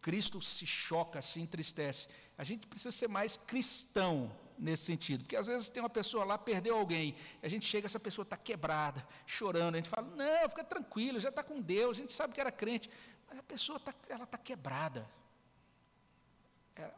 [0.00, 2.06] Cristo se choca, se entristece.
[2.36, 5.24] A gente precisa ser mais cristão nesse sentido.
[5.24, 8.36] Porque às vezes tem uma pessoa lá, perdeu alguém, a gente chega, essa pessoa está
[8.36, 12.32] quebrada, chorando, a gente fala, não, fica tranquilo, já está com Deus, a gente sabe
[12.32, 12.90] que era crente,
[13.28, 15.08] mas a pessoa está ela está quebrada.
[16.76, 16.90] É,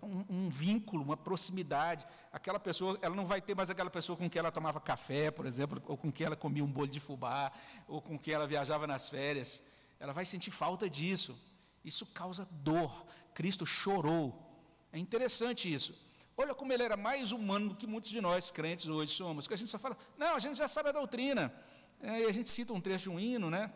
[0.00, 2.06] um, um, vínculo, uma proximidade.
[2.32, 5.44] Aquela pessoa, ela não vai ter mais aquela pessoa com quem ela tomava café, por
[5.44, 7.50] exemplo, ou com quem ela comia um bolo de fubá,
[7.88, 9.60] ou com quem ela viajava nas férias.
[9.98, 11.36] Ela vai sentir falta disso.
[11.84, 13.06] Isso causa dor.
[13.34, 14.47] Cristo chorou.
[14.92, 15.94] É interessante isso.
[16.36, 19.54] Olha como ele era mais humano do que muitos de nós crentes hoje somos, que
[19.54, 21.52] a gente só fala, não, a gente já sabe a doutrina.
[22.00, 23.72] É, e a gente cita um trecho de um hino, né?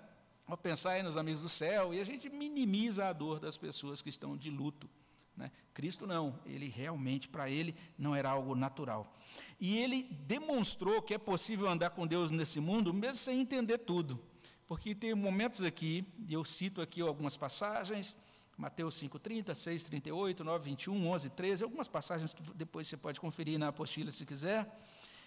[0.46, 4.00] Ao pensar aí nos amigos do céu, e a gente minimiza a dor das pessoas
[4.00, 4.88] que estão de luto.
[5.36, 5.50] Né?
[5.72, 9.16] Cristo não, ele realmente, para ele, não era algo natural.
[9.58, 14.20] E ele demonstrou que é possível andar com Deus nesse mundo, mesmo sem entender tudo.
[14.66, 18.16] Porque tem momentos aqui, e eu cito aqui algumas passagens,
[18.56, 24.10] Mateus 5,30, 6,38, 9,21, 11, 13, algumas passagens que depois você pode conferir na apostila
[24.10, 24.70] se quiser,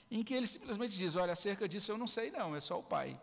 [0.10, 2.84] em que ele simplesmente diz: Olha, acerca disso eu não sei, não, é só o
[2.84, 3.20] Pai.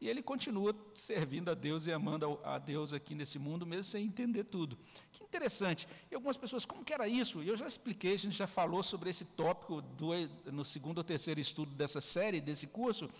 [0.00, 4.06] E ele continua servindo a Deus e amando a Deus aqui nesse mundo, mesmo sem
[4.06, 4.78] entender tudo.
[5.12, 5.86] Que interessante.
[6.10, 7.42] E algumas pessoas, como que era isso?
[7.42, 10.12] Eu já expliquei, a gente já falou sobre esse tópico do,
[10.50, 13.10] no segundo ou terceiro estudo dessa série, desse curso,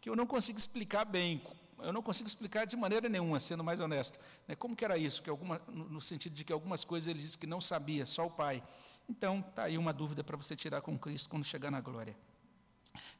[0.00, 1.42] que eu não consigo explicar bem
[1.82, 4.18] eu não consigo explicar de maneira nenhuma, sendo mais honesto.
[4.46, 4.54] Né?
[4.54, 5.22] Como que era isso?
[5.22, 8.30] Que alguma, no sentido de que algumas coisas ele disse que não sabia, só o
[8.30, 8.62] Pai.
[9.08, 12.16] Então, está aí uma dúvida para você tirar com Cristo quando chegar na glória.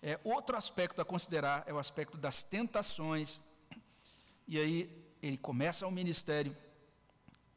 [0.03, 3.41] É, outro aspecto a considerar é o aspecto das tentações.
[4.47, 6.57] E aí ele começa o ministério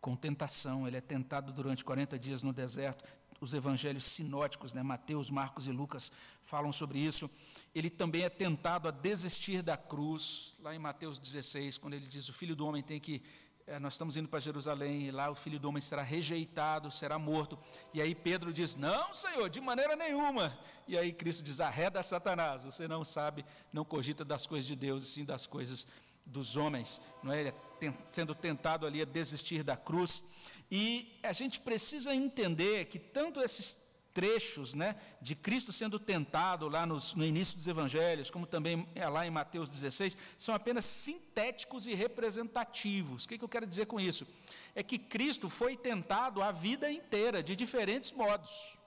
[0.01, 3.05] com tentação, ele é tentado durante 40 dias no deserto.
[3.39, 7.29] Os evangelhos sinóticos, né, Mateus, Marcos e Lucas, falam sobre isso.
[7.73, 12.29] Ele também é tentado a desistir da cruz, lá em Mateus 16, quando ele diz:
[12.29, 13.23] O filho do homem tem que.
[13.65, 17.17] É, nós estamos indo para Jerusalém, e lá o filho do homem será rejeitado, será
[17.17, 17.57] morto.
[17.93, 20.57] E aí Pedro diz: Não, Senhor, de maneira nenhuma.
[20.87, 25.03] E aí Cristo diz: Arreda Satanás, você não sabe, não cogita das coisas de Deus,
[25.03, 25.87] e sim das coisas
[26.25, 27.39] dos homens, não é?
[27.39, 30.23] Ele é sendo tentado ali a desistir da cruz.
[30.71, 36.85] E a gente precisa entender que tanto esses trechos né, de Cristo sendo tentado lá
[36.85, 41.87] nos, no início dos evangelhos, como também é lá em Mateus 16, são apenas sintéticos
[41.87, 43.25] e representativos.
[43.25, 44.27] O que, que eu quero dizer com isso?
[44.75, 48.77] É que Cristo foi tentado a vida inteira, de diferentes modos.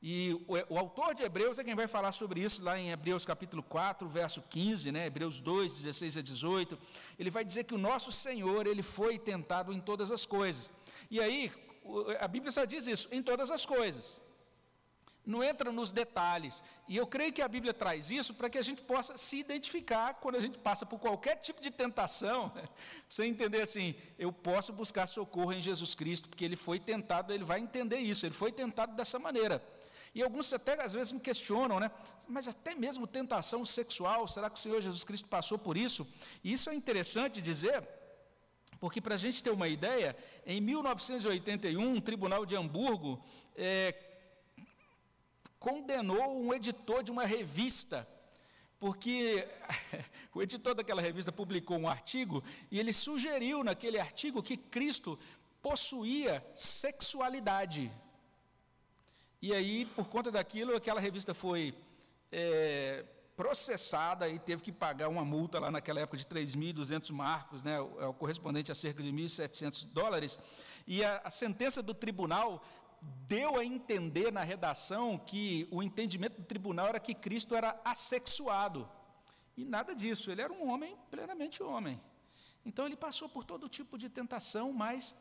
[0.00, 3.24] E o, o, autor de Hebreus é quem vai falar sobre isso lá em Hebreus
[3.24, 5.06] capítulo 4, verso 15, né?
[5.06, 6.78] Hebreus 2, 16 a 18.
[7.18, 10.70] Ele vai dizer que o nosso Senhor, ele foi tentado em todas as coisas.
[11.10, 11.50] E aí,
[12.20, 14.20] a Bíblia só diz isso, em todas as coisas.
[15.24, 16.62] Não entra nos detalhes.
[16.88, 20.14] E eu creio que a Bíblia traz isso para que a gente possa se identificar
[20.14, 22.50] quando a gente passa por qualquer tipo de tentação.
[23.06, 27.44] Você entender assim, eu posso buscar socorro em Jesus Cristo, porque ele foi tentado, ele
[27.44, 29.62] vai entender isso, ele foi tentado dessa maneira.
[30.14, 31.90] E alguns até às vezes me questionam, né?
[32.26, 36.08] Mas até mesmo tentação sexual, será que o Senhor Jesus Cristo passou por isso?
[36.42, 37.86] E isso é interessante dizer,
[38.80, 40.16] porque para a gente ter uma ideia,
[40.46, 43.22] em 1981, um tribunal de Hamburgo
[43.56, 43.94] é,
[45.58, 48.06] condenou um editor de uma revista
[48.78, 49.46] porque
[50.32, 55.18] o editor daquela revista publicou um artigo e ele sugeriu naquele artigo que Cristo
[55.60, 57.90] possuía sexualidade.
[59.42, 61.74] E aí, por conta daquilo, aquela revista foi
[62.30, 63.04] é,
[63.38, 68.00] processada e teve que pagar uma multa lá naquela época de 3.200 marcos, né, o,
[68.00, 70.40] é o correspondente a cerca de 1.700 dólares.
[70.88, 72.60] E a, a sentença do tribunal
[73.28, 78.90] deu a entender na redação que o entendimento do tribunal era que Cristo era assexuado.
[79.56, 82.00] E nada disso, ele era um homem plenamente homem.
[82.66, 85.16] Então ele passou por todo tipo de tentação, mas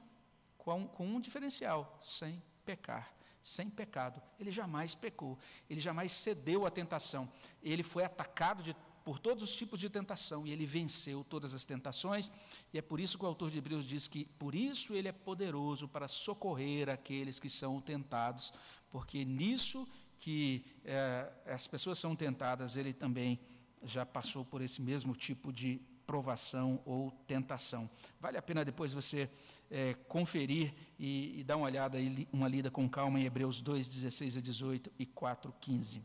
[0.57, 3.16] com, com um diferencial: sem pecar
[3.47, 4.21] sem pecado.
[4.37, 5.39] Ele jamais pecou,
[5.69, 7.29] ele jamais cedeu à tentação.
[7.63, 8.75] Ele foi atacado de,
[9.05, 12.29] por todos os tipos de tentação e ele venceu todas as tentações.
[12.73, 15.13] E é por isso que o autor de Hebreus diz que por isso ele é
[15.13, 18.53] poderoso para socorrer aqueles que são tentados,
[18.91, 19.87] porque nisso
[20.19, 23.39] que é, as pessoas são tentadas, ele também
[23.81, 27.89] já passou por esse mesmo tipo de provação ou tentação.
[28.19, 29.29] Vale a pena depois você
[29.69, 31.97] é, conferir e, e, dar uma olhada,
[32.31, 36.01] uma lida com calma em Hebreus 2, 16 a 18 e 4, 15.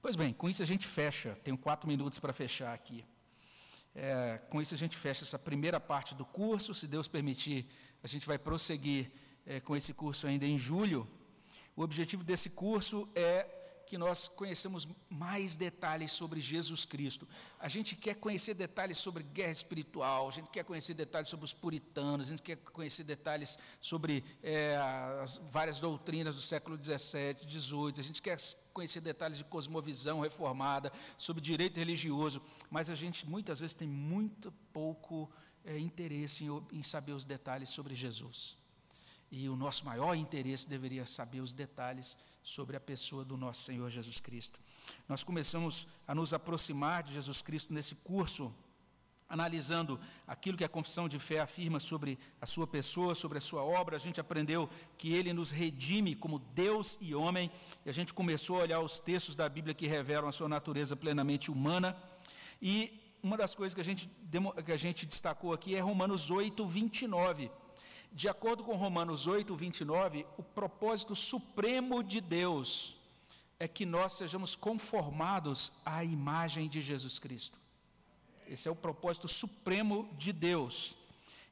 [0.00, 3.04] Pois bem, com isso a gente fecha, tenho quatro minutos para fechar aqui.
[3.94, 7.66] É, com isso a gente fecha essa primeira parte do curso, se Deus permitir,
[8.02, 9.10] a gente vai prosseguir
[9.44, 11.08] é, com esse curso ainda em julho.
[11.74, 13.57] O objetivo desse curso é
[13.88, 17.26] que nós conheçamos mais detalhes sobre Jesus Cristo.
[17.58, 21.54] A gente quer conhecer detalhes sobre guerra espiritual, a gente quer conhecer detalhes sobre os
[21.54, 24.76] puritanos, a gente quer conhecer detalhes sobre é,
[25.22, 28.38] as várias doutrinas do século XVII, XVIII, a gente quer
[28.74, 34.52] conhecer detalhes de cosmovisão reformada, sobre direito religioso, mas a gente muitas vezes tem muito
[34.72, 35.30] pouco
[35.64, 38.56] é, interesse em, em saber os detalhes sobre Jesus.
[39.30, 42.16] E o nosso maior interesse deveria saber os detalhes
[42.48, 44.58] sobre a pessoa do nosso Senhor Jesus Cristo.
[45.06, 48.54] Nós começamos a nos aproximar de Jesus Cristo nesse curso,
[49.28, 53.62] analisando aquilo que a confissão de fé afirma sobre a sua pessoa, sobre a sua
[53.62, 53.96] obra.
[53.96, 57.50] A gente aprendeu que ele nos redime como Deus e homem,
[57.84, 60.96] e a gente começou a olhar os textos da Bíblia que revelam a sua natureza
[60.96, 61.94] plenamente humana.
[62.62, 64.08] E uma das coisas que a gente,
[64.64, 67.50] que a gente destacou aqui é Romanos 8, 29
[68.12, 72.96] de acordo com Romanos 8, 29, o propósito supremo de Deus
[73.60, 77.58] é que nós sejamos conformados à imagem de Jesus Cristo.
[78.46, 80.96] Esse é o propósito supremo de Deus.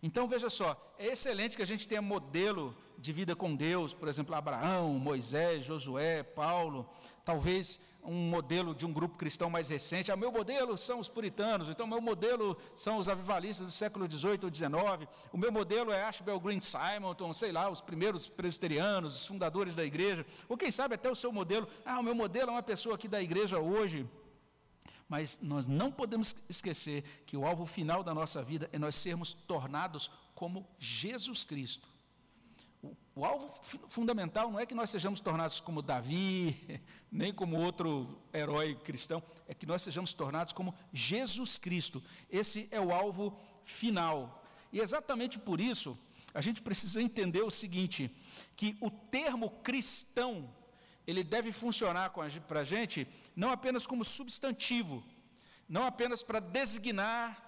[0.02, 4.08] Então veja só, é excelente que a gente tenha modelo de vida com Deus, por
[4.08, 6.88] exemplo, Abraão, Moisés, Josué, Paulo,
[7.26, 10.12] talvez um modelo de um grupo cristão mais recente.
[10.12, 14.38] Ah, meu modelo são os puritanos, então meu modelo são os avivalistas do século XVIII
[14.44, 15.10] ou XIX.
[15.32, 19.84] O meu modelo é Ashbel Green Simonton, sei lá, os primeiros presbiterianos, os fundadores da
[19.84, 20.24] igreja.
[20.48, 21.66] Ou quem sabe até o seu modelo.
[21.84, 24.08] Ah, o meu modelo é uma pessoa aqui da igreja hoje.
[25.08, 29.34] Mas nós não podemos esquecer que o alvo final da nossa vida é nós sermos
[29.34, 31.95] tornados como Jesus Cristo.
[33.16, 33.48] O alvo
[33.88, 36.54] fundamental não é que nós sejamos tornados como Davi,
[37.10, 42.04] nem como outro herói cristão, é que nós sejamos tornados como Jesus Cristo.
[42.30, 44.44] Esse é o alvo final.
[44.70, 45.98] E exatamente por isso,
[46.34, 48.14] a gente precisa entender o seguinte:
[48.54, 50.54] que o termo cristão,
[51.06, 52.12] ele deve funcionar
[52.46, 55.02] para a gente não apenas como substantivo,
[55.66, 57.45] não apenas para designar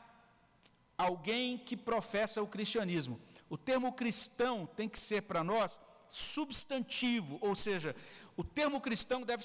[0.98, 3.20] alguém que professa o cristianismo.
[3.48, 7.94] O termo cristão tem que ser para nós substantivo, ou seja,
[8.36, 9.44] o termo cristão deve,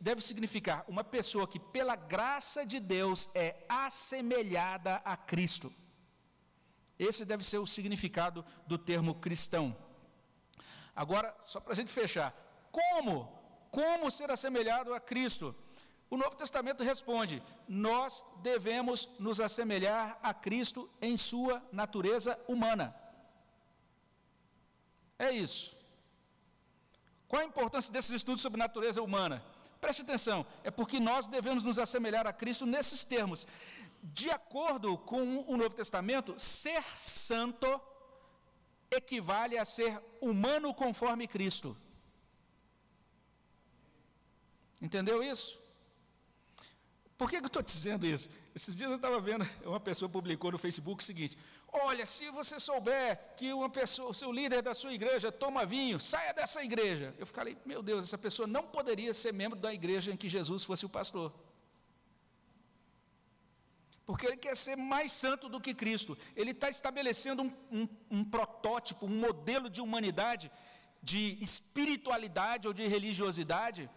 [0.00, 5.72] deve significar uma pessoa que, pela graça de Deus, é assemelhada a Cristo.
[6.98, 9.76] Esse deve ser o significado do termo cristão.
[10.96, 12.34] Agora, só para a gente fechar,
[12.72, 13.32] como?
[13.70, 15.54] Como ser assemelhado a Cristo?
[16.10, 22.94] O Novo Testamento responde: nós devemos nos assemelhar a Cristo em sua natureza humana.
[25.18, 25.76] É isso.
[27.26, 29.44] Qual a importância desses estudos sobre natureza humana?
[29.80, 33.46] Preste atenção, é porque nós devemos nos assemelhar a Cristo nesses termos.
[34.02, 37.80] De acordo com o Novo Testamento, ser santo
[38.90, 41.76] equivale a ser humano conforme Cristo.
[44.80, 45.67] Entendeu isso?
[47.18, 48.30] Por que, eu estou dizendo isso?
[48.54, 51.36] Esses dias eu estava vendo, uma pessoa publicou no Facebook o seguinte:
[51.70, 55.98] Olha, se você souber que uma pessoa, o seu líder da sua igreja toma vinho,
[55.98, 57.12] saia dessa igreja.
[57.18, 60.62] Eu falei, meu Deus, essa pessoa não poderia ser membro da igreja em que Jesus
[60.62, 61.34] fosse o pastor.
[64.06, 66.16] Porque ele quer ser mais santo do que Cristo.
[66.34, 70.50] Ele está estabelecendo um, um, um protótipo, um modelo de humanidade,
[71.02, 73.90] de espiritualidade ou de religiosidade,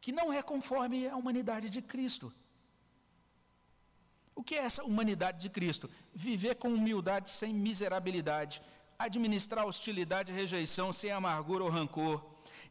[0.00, 2.32] que não é conforme a humanidade de Cristo.
[4.34, 5.90] O que é essa humanidade de Cristo?
[6.14, 8.62] Viver com humildade sem miserabilidade,
[8.98, 12.24] administrar hostilidade e rejeição sem amargura ou rancor,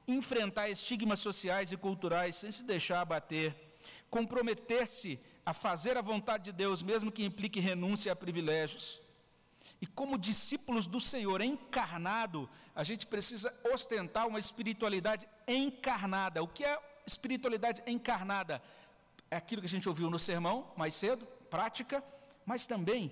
[0.07, 3.53] enfrentar estigmas sociais e culturais sem se deixar abater,
[4.09, 9.01] comprometer-se a fazer a vontade de Deus, mesmo que implique renúncia a privilégios.
[9.81, 16.41] E como discípulos do Senhor encarnado, a gente precisa ostentar uma espiritualidade encarnada.
[16.41, 18.61] O que é espiritualidade encarnada?
[19.31, 22.03] É aquilo que a gente ouviu no sermão mais cedo, prática,
[22.45, 23.11] mas também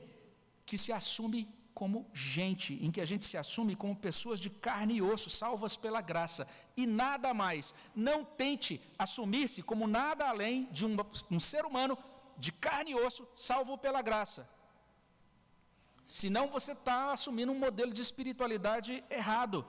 [0.65, 4.95] que se assume como gente, em que a gente se assume como pessoas de carne
[4.95, 7.73] e osso, salvas pela graça, e nada mais.
[7.93, 10.95] Não tente assumir-se como nada além de um,
[11.29, 11.97] um ser humano
[12.37, 14.47] de carne e osso, salvo pela graça.
[16.05, 19.65] Senão você está assumindo um modelo de espiritualidade errado.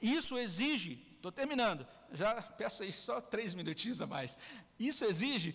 [0.00, 4.38] Isso exige, estou terminando, já peço aí só três minutinhos a mais.
[4.78, 5.54] Isso exige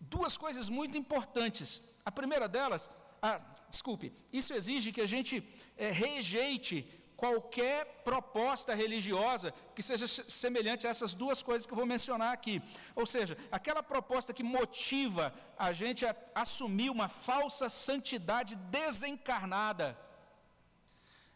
[0.00, 1.82] duas coisas muito importantes.
[2.04, 2.90] A primeira delas,
[3.20, 5.34] ah, desculpe, isso exige que a gente
[5.76, 6.76] é, rejeite
[7.22, 12.60] qualquer proposta religiosa que seja semelhante a essas duas coisas que eu vou mencionar aqui.
[12.96, 19.96] Ou seja, aquela proposta que motiva a gente a assumir uma falsa santidade desencarnada.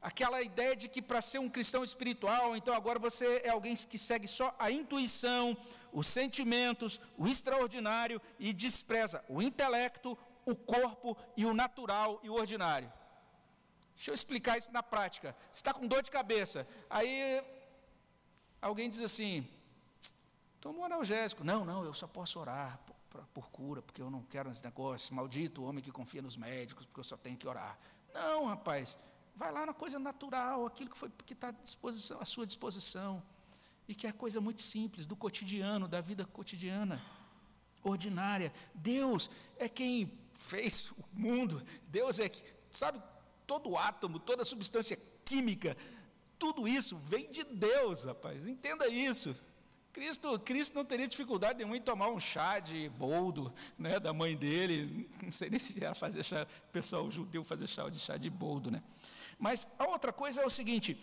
[0.06, 3.98] Aquela ideia de que para ser um cristão espiritual, então agora você é alguém que
[3.98, 5.56] segue só a intuição,
[5.92, 12.34] os sentimentos, o extraordinário e despreza o intelecto, o corpo e o natural e o
[12.34, 12.88] ordinário.
[13.96, 15.34] Deixa eu explicar isso na prática.
[15.50, 17.42] Você está com dor de cabeça, aí
[18.62, 19.44] alguém diz assim:
[20.60, 21.42] toma um analgésico.
[21.42, 22.78] Não, não, eu só posso orar
[23.10, 25.12] por, por cura, porque eu não quero esse negócio.
[25.12, 27.76] Maldito o homem que confia nos médicos, porque eu só tenho que orar.
[28.14, 28.96] Não, rapaz,
[29.36, 31.54] vai lá na coisa natural, aquilo que foi que está
[32.20, 33.22] à, sua disposição
[33.86, 37.00] e que é coisa muito simples, do cotidiano, da vida cotidiana,
[37.84, 38.52] ordinária.
[38.74, 43.00] Deus é quem fez o mundo, Deus é que, sabe,
[43.46, 45.76] todo átomo, toda substância química,
[46.38, 49.36] tudo isso vem de Deus, rapaz, entenda isso.
[49.96, 54.36] Cristo, Cristo não teria dificuldade nenhuma em tomar um chá de boldo, né, da mãe
[54.36, 58.28] dele, não sei nem se era fazer chá, pessoal judeu fazer chá de chá de
[58.28, 58.82] boldo, né?
[59.38, 60.98] Mas a outra coisa é o seguinte: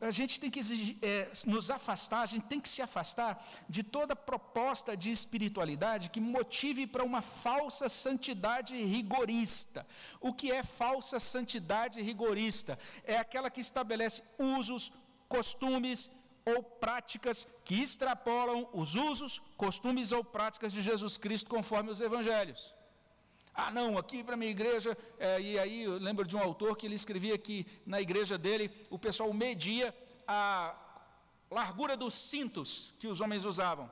[0.00, 3.82] a gente tem que exigir, é, nos afastar, a gente tem que se afastar de
[3.82, 9.86] toda proposta de espiritualidade que motive para uma falsa santidade rigorista.
[10.20, 12.78] O que é falsa santidade rigorista?
[13.04, 14.92] É aquela que estabelece usos,
[15.28, 16.10] costumes
[16.46, 22.75] ou práticas que extrapolam os usos, costumes ou práticas de Jesus Cristo conforme os evangelhos.
[23.58, 26.84] Ah, não, aqui para minha igreja, é, e aí eu lembro de um autor que
[26.86, 29.94] ele escrevia que na igreja dele o pessoal media
[30.28, 30.74] a
[31.50, 33.90] largura dos cintos que os homens usavam.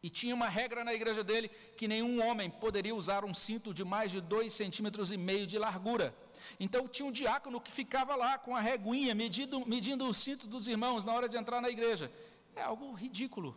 [0.00, 3.84] E tinha uma regra na igreja dele que nenhum homem poderia usar um cinto de
[3.84, 6.14] mais de dois centímetros e meio de largura.
[6.60, 10.68] Então tinha um diácono que ficava lá com a reguinha, medindo, medindo o cinto dos
[10.68, 12.12] irmãos na hora de entrar na igreja.
[12.54, 13.56] É algo ridículo.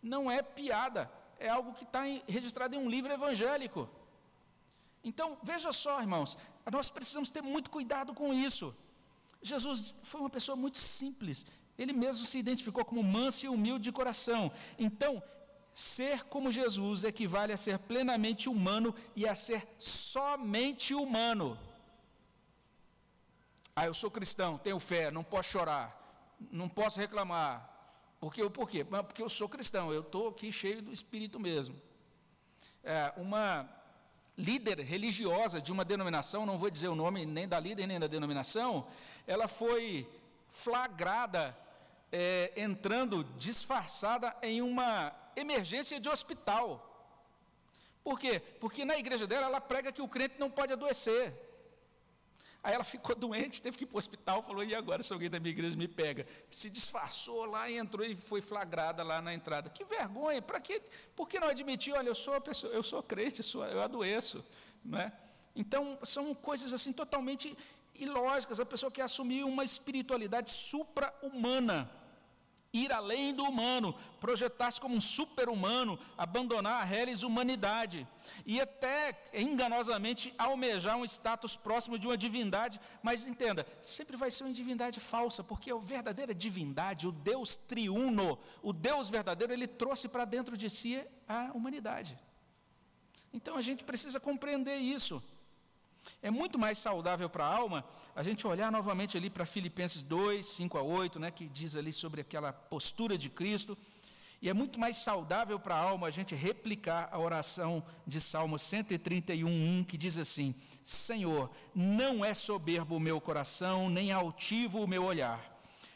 [0.00, 1.10] Não é piada.
[1.36, 3.90] É algo que está registrado em um livro evangélico.
[5.04, 6.38] Então, veja só, irmãos,
[6.70, 8.74] nós precisamos ter muito cuidado com isso.
[9.42, 11.44] Jesus foi uma pessoa muito simples.
[11.76, 14.52] Ele mesmo se identificou como manso e humilde de coração.
[14.78, 15.22] Então,
[15.74, 21.58] ser como Jesus equivale a ser plenamente humano e a ser somente humano.
[23.74, 27.70] Ah, eu sou cristão, tenho fé, não posso chorar, não posso reclamar.
[28.20, 28.84] Porque, por quê?
[28.84, 31.74] Porque eu sou cristão, eu estou aqui cheio do Espírito mesmo.
[32.84, 33.68] É, uma
[34.36, 38.06] líder religiosa de uma denominação, não vou dizer o nome nem da líder nem da
[38.06, 38.86] denominação,
[39.26, 40.08] ela foi
[40.48, 41.56] flagrada
[42.10, 46.88] é, entrando disfarçada em uma emergência de hospital.
[48.04, 48.40] Por quê?
[48.60, 51.32] Porque na igreja dela ela prega que o crente não pode adoecer.
[52.62, 55.28] Aí ela ficou doente, teve que ir para o hospital, falou: e agora se alguém
[55.28, 56.26] da minha igreja me pega?
[56.48, 59.68] Se disfarçou lá, entrou e foi flagrada lá na entrada.
[59.68, 60.40] Que vergonha!
[60.40, 60.80] Para quê?
[61.16, 61.92] Por que não admitir?
[61.92, 64.46] Olha, eu sou pessoa, eu sou crente, eu, sou, eu adoeço,
[64.84, 65.12] não é?
[65.56, 67.56] Então são coisas assim totalmente
[67.96, 68.60] ilógicas.
[68.60, 71.90] A pessoa quer assumir uma espiritualidade supra-humana
[72.72, 78.06] ir além do humano, projetar-se como um super-humano, abandonar a reles humanidade
[78.46, 84.44] e até enganosamente almejar um status próximo de uma divindade, mas entenda, sempre vai ser
[84.44, 90.08] uma divindade falsa, porque a verdadeira divindade, o Deus triuno, o Deus verdadeiro, ele trouxe
[90.08, 92.18] para dentro de si a humanidade.
[93.32, 95.22] Então a gente precisa compreender isso.
[96.22, 97.84] É muito mais saudável para a alma
[98.14, 101.92] a gente olhar novamente ali para Filipenses 2, 5 a 8, né, que diz ali
[101.92, 103.76] sobre aquela postura de Cristo.
[104.40, 108.58] E é muito mais saudável para a alma a gente replicar a oração de Salmo
[108.58, 110.54] 131, 1, que diz assim:
[110.84, 115.40] Senhor, não é soberbo o meu coração, nem altivo o meu olhar.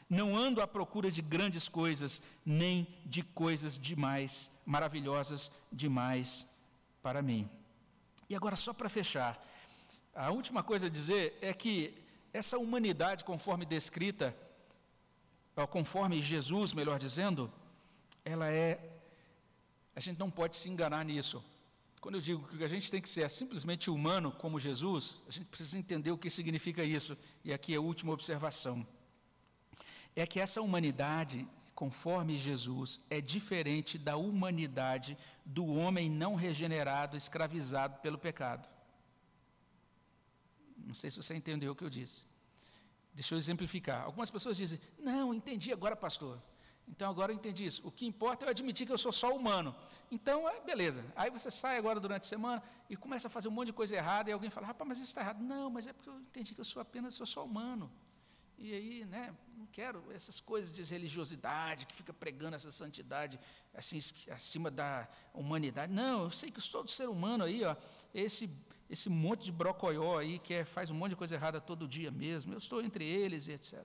[0.08, 6.46] Não ando à procura de grandes coisas, nem de coisas demais, maravilhosas demais
[7.02, 7.50] para mim.
[8.28, 9.44] E agora, só para fechar,
[10.16, 11.94] a última coisa a dizer é que
[12.32, 14.34] essa humanidade, conforme descrita,
[15.70, 17.52] conforme Jesus, melhor dizendo,
[18.24, 18.80] ela é.
[19.94, 21.44] A gente não pode se enganar nisso.
[22.00, 25.46] Quando eu digo que a gente tem que ser simplesmente humano como Jesus, a gente
[25.46, 27.16] precisa entender o que significa isso.
[27.44, 28.86] E aqui é a última observação.
[30.14, 37.98] É que essa humanidade, conforme Jesus, é diferente da humanidade do homem não regenerado, escravizado
[38.00, 38.75] pelo pecado.
[40.86, 42.22] Não sei se você entendeu o que eu disse.
[43.12, 44.04] Deixa eu exemplificar.
[44.04, 46.40] Algumas pessoas dizem: Não, entendi agora, pastor.
[46.88, 47.82] Então agora eu entendi isso.
[47.84, 49.74] O que importa é eu admitir que eu sou só humano.
[50.10, 51.04] Então, é, beleza.
[51.16, 53.96] Aí você sai agora durante a semana e começa a fazer um monte de coisa
[53.96, 55.42] errada e alguém fala: Rapaz, mas isso está errado.
[55.42, 57.90] Não, mas é porque eu entendi que eu sou apenas sou só humano.
[58.58, 63.38] E aí, né, não quero essas coisas de religiosidade que fica pregando essa santidade
[63.74, 63.98] assim
[64.30, 65.92] acima da humanidade.
[65.92, 67.76] Não, eu sei que todo ser humano aí, ó,
[68.14, 68.48] esse
[68.88, 72.10] esse monte de brocoió aí que é, faz um monte de coisa errada todo dia
[72.10, 73.84] mesmo, eu estou entre eles etc.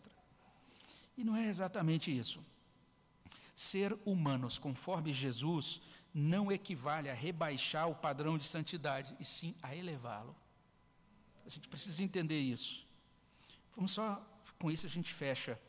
[1.18, 2.46] E não é exatamente isso.
[3.56, 5.82] Ser humanos conforme Jesus
[6.14, 10.36] não equivale a rebaixar o padrão de santidade, e sim a elevá-lo.
[11.46, 12.86] A gente precisa entender isso.
[13.76, 14.22] Vamos só,
[14.60, 15.60] com isso a gente fecha.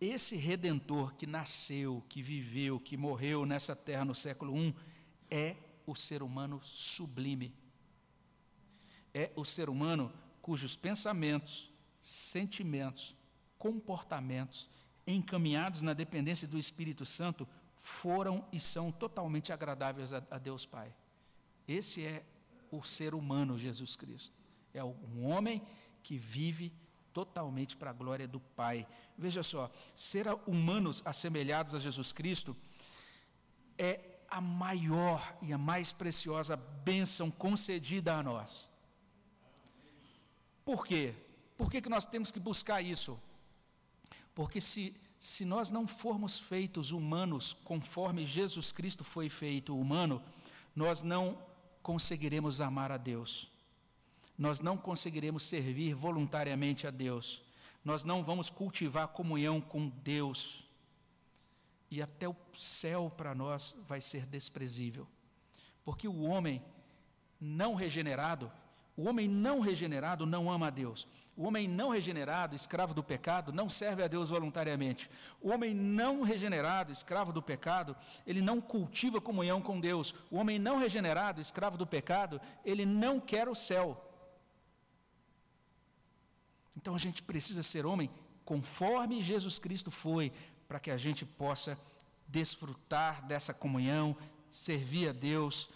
[0.00, 4.74] Esse redentor que nasceu, que viveu, que morreu nessa terra no século I,
[5.30, 7.59] é o ser humano sublime
[9.14, 11.70] é o ser humano cujos pensamentos,
[12.00, 13.14] sentimentos,
[13.58, 14.68] comportamentos
[15.06, 17.46] encaminhados na dependência do Espírito Santo
[17.76, 20.94] foram e são totalmente agradáveis a, a Deus Pai.
[21.66, 22.24] Esse é
[22.70, 24.32] o ser humano, Jesus Cristo.
[24.72, 25.62] É um homem
[26.02, 26.72] que vive
[27.12, 28.86] totalmente para a glória do Pai.
[29.16, 32.56] Veja só, ser humanos assemelhados a Jesus Cristo
[33.76, 38.69] é a maior e a mais preciosa bênção concedida a nós.
[40.70, 41.12] Por quê?
[41.58, 43.20] Por que, que nós temos que buscar isso?
[44.32, 50.22] Porque se, se nós não formos feitos humanos conforme Jesus Cristo foi feito humano,
[50.72, 51.36] nós não
[51.82, 53.50] conseguiremos amar a Deus,
[54.38, 57.42] nós não conseguiremos servir voluntariamente a Deus,
[57.84, 60.68] nós não vamos cultivar comunhão com Deus,
[61.90, 65.04] e até o céu para nós vai ser desprezível,
[65.84, 66.62] porque o homem
[67.40, 68.52] não regenerado,
[69.00, 71.08] o homem não regenerado não ama a Deus.
[71.34, 75.08] O homem não regenerado, escravo do pecado, não serve a Deus voluntariamente.
[75.40, 77.96] O homem não regenerado, escravo do pecado,
[78.26, 80.14] ele não cultiva comunhão com Deus.
[80.30, 83.98] O homem não regenerado, escravo do pecado, ele não quer o céu.
[86.76, 88.10] Então a gente precisa ser homem
[88.44, 90.30] conforme Jesus Cristo foi,
[90.68, 91.78] para que a gente possa
[92.28, 94.14] desfrutar dessa comunhão,
[94.50, 95.70] servir a Deus,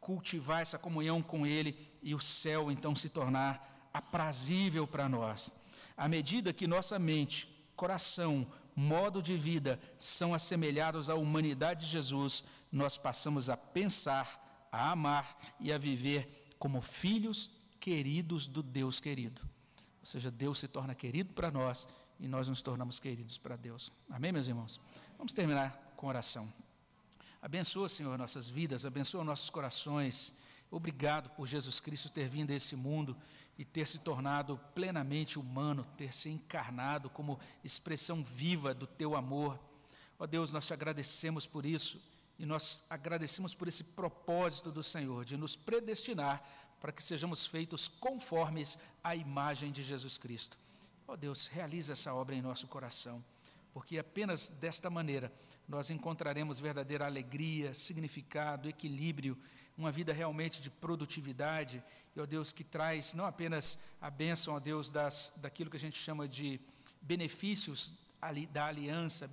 [0.00, 5.52] cultivar essa comunhão com Ele e o céu então se tornar aprazível para nós.
[5.96, 12.44] À medida que nossa mente, coração, modo de vida são assemelhados à humanidade de Jesus,
[12.72, 19.42] nós passamos a pensar, a amar e a viver como filhos queridos do Deus querido.
[20.00, 21.86] Ou seja, Deus se torna querido para nós
[22.18, 23.92] e nós nos tornamos queridos para Deus.
[24.08, 24.80] Amém, meus irmãos?
[25.18, 26.50] Vamos terminar com oração.
[27.42, 30.34] Abençoa, Senhor, nossas vidas, abençoa nossos corações.
[30.70, 33.16] Obrigado por Jesus Cristo ter vindo a esse mundo
[33.56, 39.58] e ter se tornado plenamente humano, ter se encarnado como expressão viva do teu amor.
[40.18, 41.98] Ó Deus, nós te agradecemos por isso
[42.38, 46.46] e nós agradecemos por esse propósito do Senhor de nos predestinar
[46.78, 50.58] para que sejamos feitos conformes à imagem de Jesus Cristo.
[51.08, 53.24] Ó Deus, realiza essa obra em nosso coração,
[53.72, 55.32] porque apenas desta maneira
[55.70, 59.38] nós encontraremos verdadeira alegria, significado, equilíbrio,
[59.78, 61.80] uma vida realmente de produtividade,
[62.14, 65.80] e ó Deus, que traz não apenas a bênção, ó Deus, das, daquilo que a
[65.80, 66.60] gente chama de
[67.00, 67.94] benefícios
[68.50, 69.30] da aliança,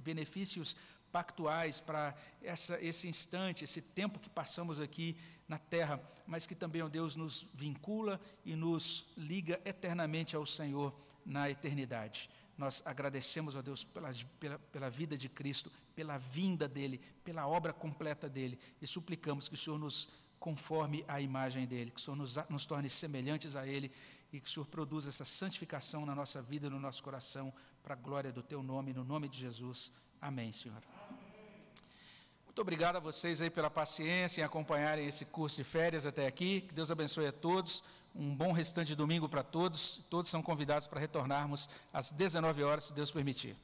[0.00, 0.76] benefícios,
[1.12, 5.16] pactuais para essa, esse instante, esse tempo que passamos aqui
[5.48, 10.94] na terra, mas que também, ó Deus, nos vincula e nos liga eternamente ao Senhor
[11.24, 12.28] na eternidade.
[12.60, 17.72] Nós agradecemos, ó Deus, pela, pela, pela vida de Cristo, pela vinda dEle, pela obra
[17.72, 22.16] completa dEle, e suplicamos que o Senhor nos conforme a imagem dEle, que o Senhor
[22.16, 23.90] nos, nos torne semelhantes a Ele
[24.30, 27.50] e que o Senhor produza essa santificação na nossa vida e no nosso coração,
[27.82, 29.90] para a glória do Teu nome, no nome de Jesus.
[30.20, 30.82] Amém, Senhor.
[32.44, 36.60] Muito obrigado a vocês aí pela paciência em acompanharem esse curso de férias até aqui.
[36.60, 37.82] Que Deus abençoe a todos.
[38.14, 40.04] Um bom restante de domingo para todos.
[40.10, 43.56] Todos são convidados para retornarmos às 19 horas, se Deus permitir.